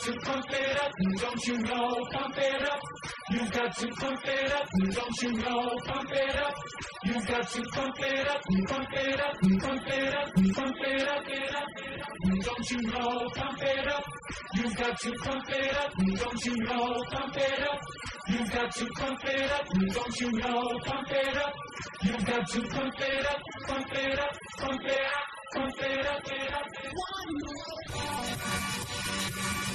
[0.09, 2.07] To pump it up, don't you know?
[2.13, 2.81] Pump it up.
[3.31, 5.71] You've got to pump it up, don't you know?
[5.87, 6.55] Pump it up.
[7.05, 11.29] You've got to pump it up, pump it up, pump it up, pump it up,
[11.29, 11.69] it up.
[12.45, 13.29] Don't you know?
[13.37, 14.05] Pump it up.
[14.55, 17.05] You've got to pump it up, don't you know?
[17.13, 17.81] Pump it up.
[18.31, 20.63] You've got to pump it up, don't you know?
[20.87, 21.55] Pump it up.
[22.03, 26.23] You've got to pump it up, pump it up, pump it up, pump it up,
[26.27, 27.19] it up, it up.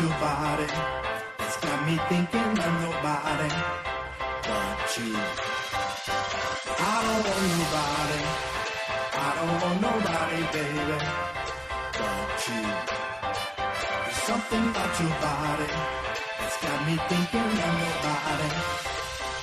[0.00, 0.66] your body
[1.38, 3.48] that's got me thinking of nobody
[4.42, 5.16] but you.
[6.78, 8.20] I don't want nobody.
[9.16, 10.98] I don't want nobody, baby,
[11.98, 12.62] but you.
[14.04, 15.68] There's something about your body
[16.44, 18.48] It's got me thinking of nobody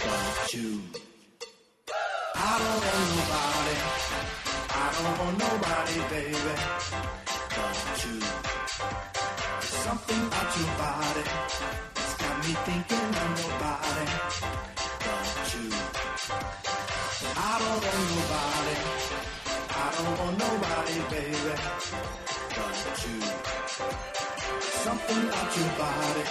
[0.05, 0.81] but you.
[2.35, 3.77] I don't want nobody.
[4.69, 6.53] I don't want nobody, baby,
[7.55, 9.12] but you.
[9.81, 11.23] Something about your body
[11.95, 14.05] that's got me thinking of nobody
[14.99, 15.69] but you.
[17.35, 18.75] I don't want nobody.
[19.69, 21.55] I don't want nobody, baby,
[22.55, 23.17] but you.
[24.61, 26.23] Something about your body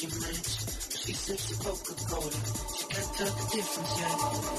[0.00, 1.04] The arguments.
[1.04, 2.30] She sips the Coca-Cola.
[2.76, 4.57] She can't tell the difference yet.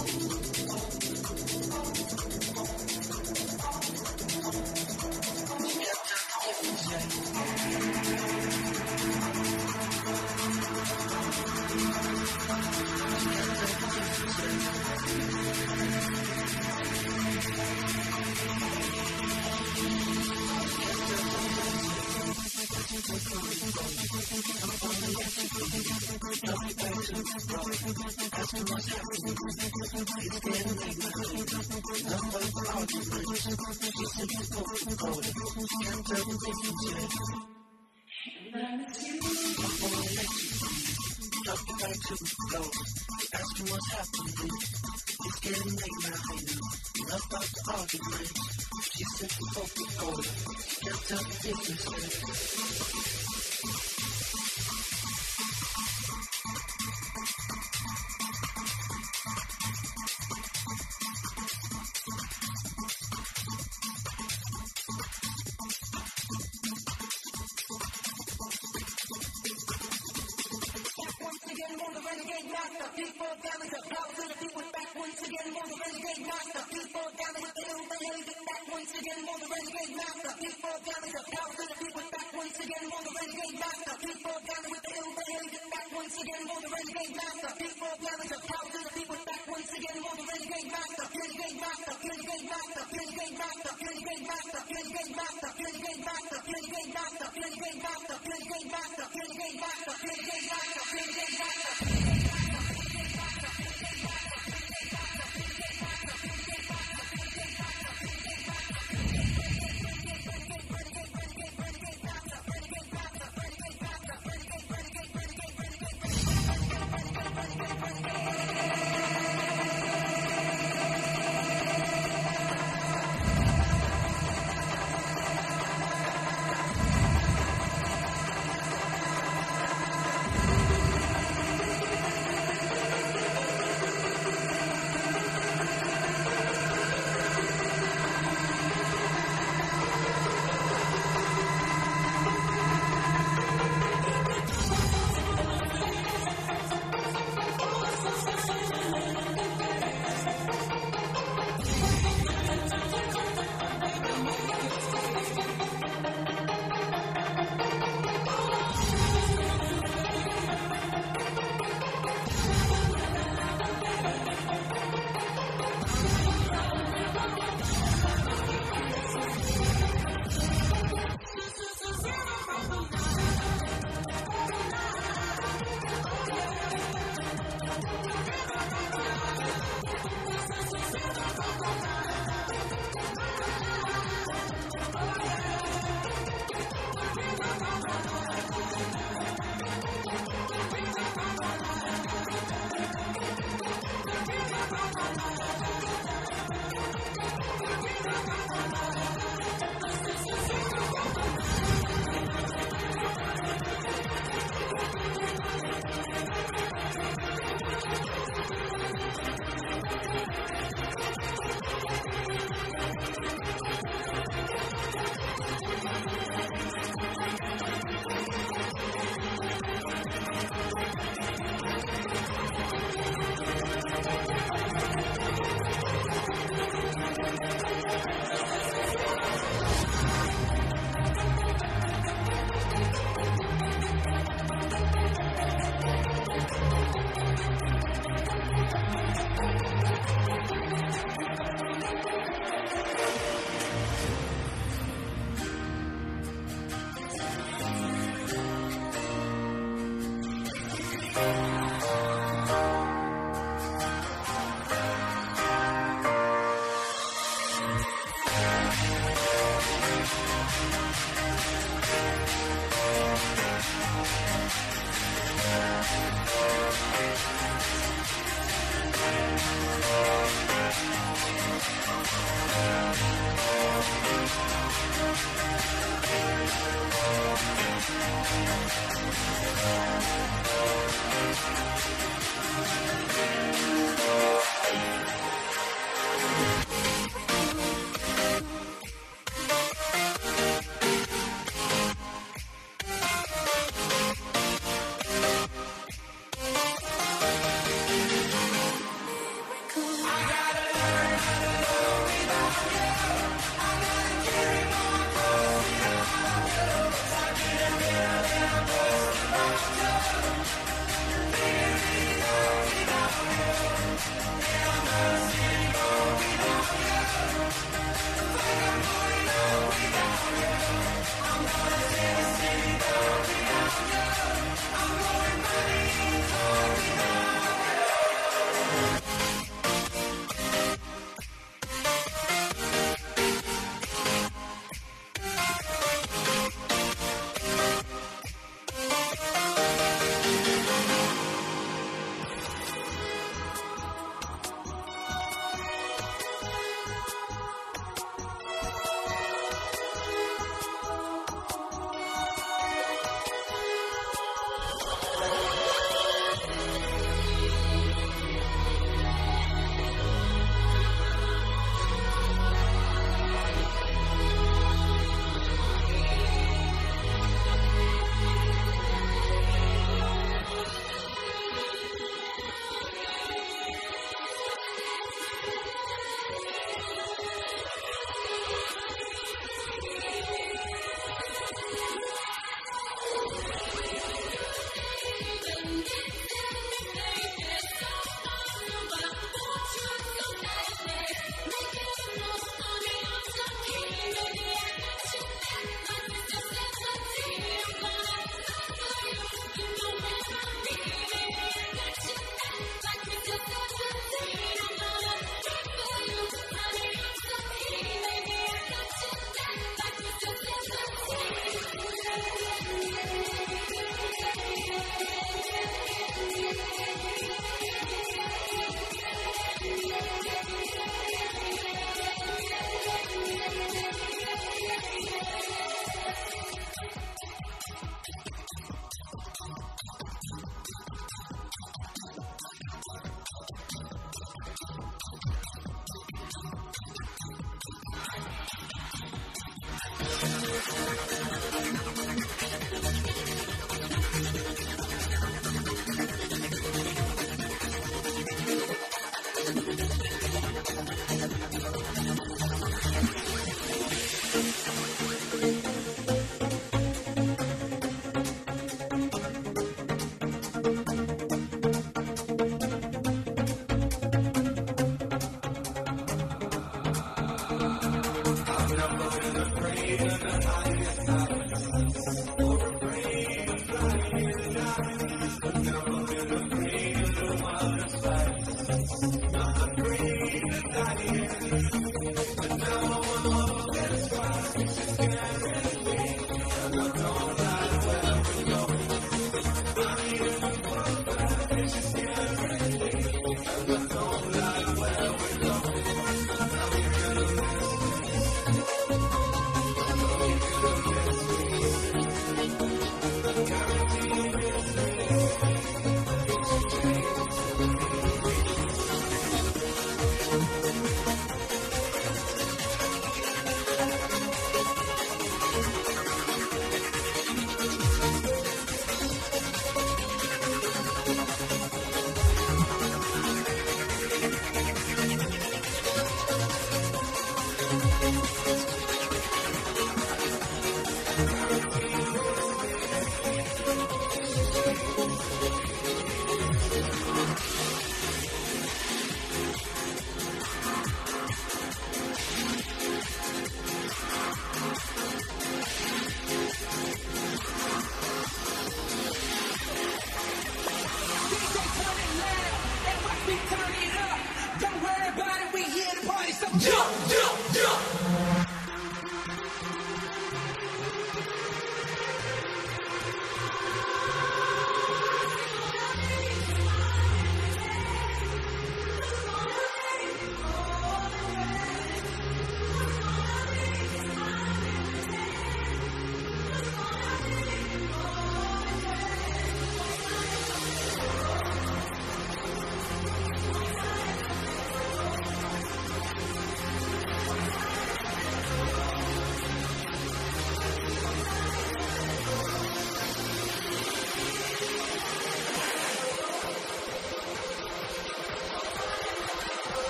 [76.40, 76.64] master.
[76.72, 79.19] People down at the back once again.
[79.27, 80.34] More the renegade master.
[80.40, 82.85] People down at power, the people back once again.
[82.88, 83.95] More the renegade master.
[84.00, 86.43] People back once again.
[86.48, 87.51] More the renegade master.
[87.59, 89.98] People down at power, the people back once again.
[90.00, 91.06] More the renegade master.
[91.19, 91.95] Renegade master.
[92.08, 92.84] Renegade master.
[92.88, 93.74] Renegade master.
[93.84, 94.61] Renegade master.
[94.80, 95.50] Renegade master.
[95.59, 96.40] Renegade master.
[96.40, 97.27] Renegade master.
[97.35, 98.16] Renegade master.
[98.30, 99.06] Renegade master.
[99.19, 100.08] Renegade master.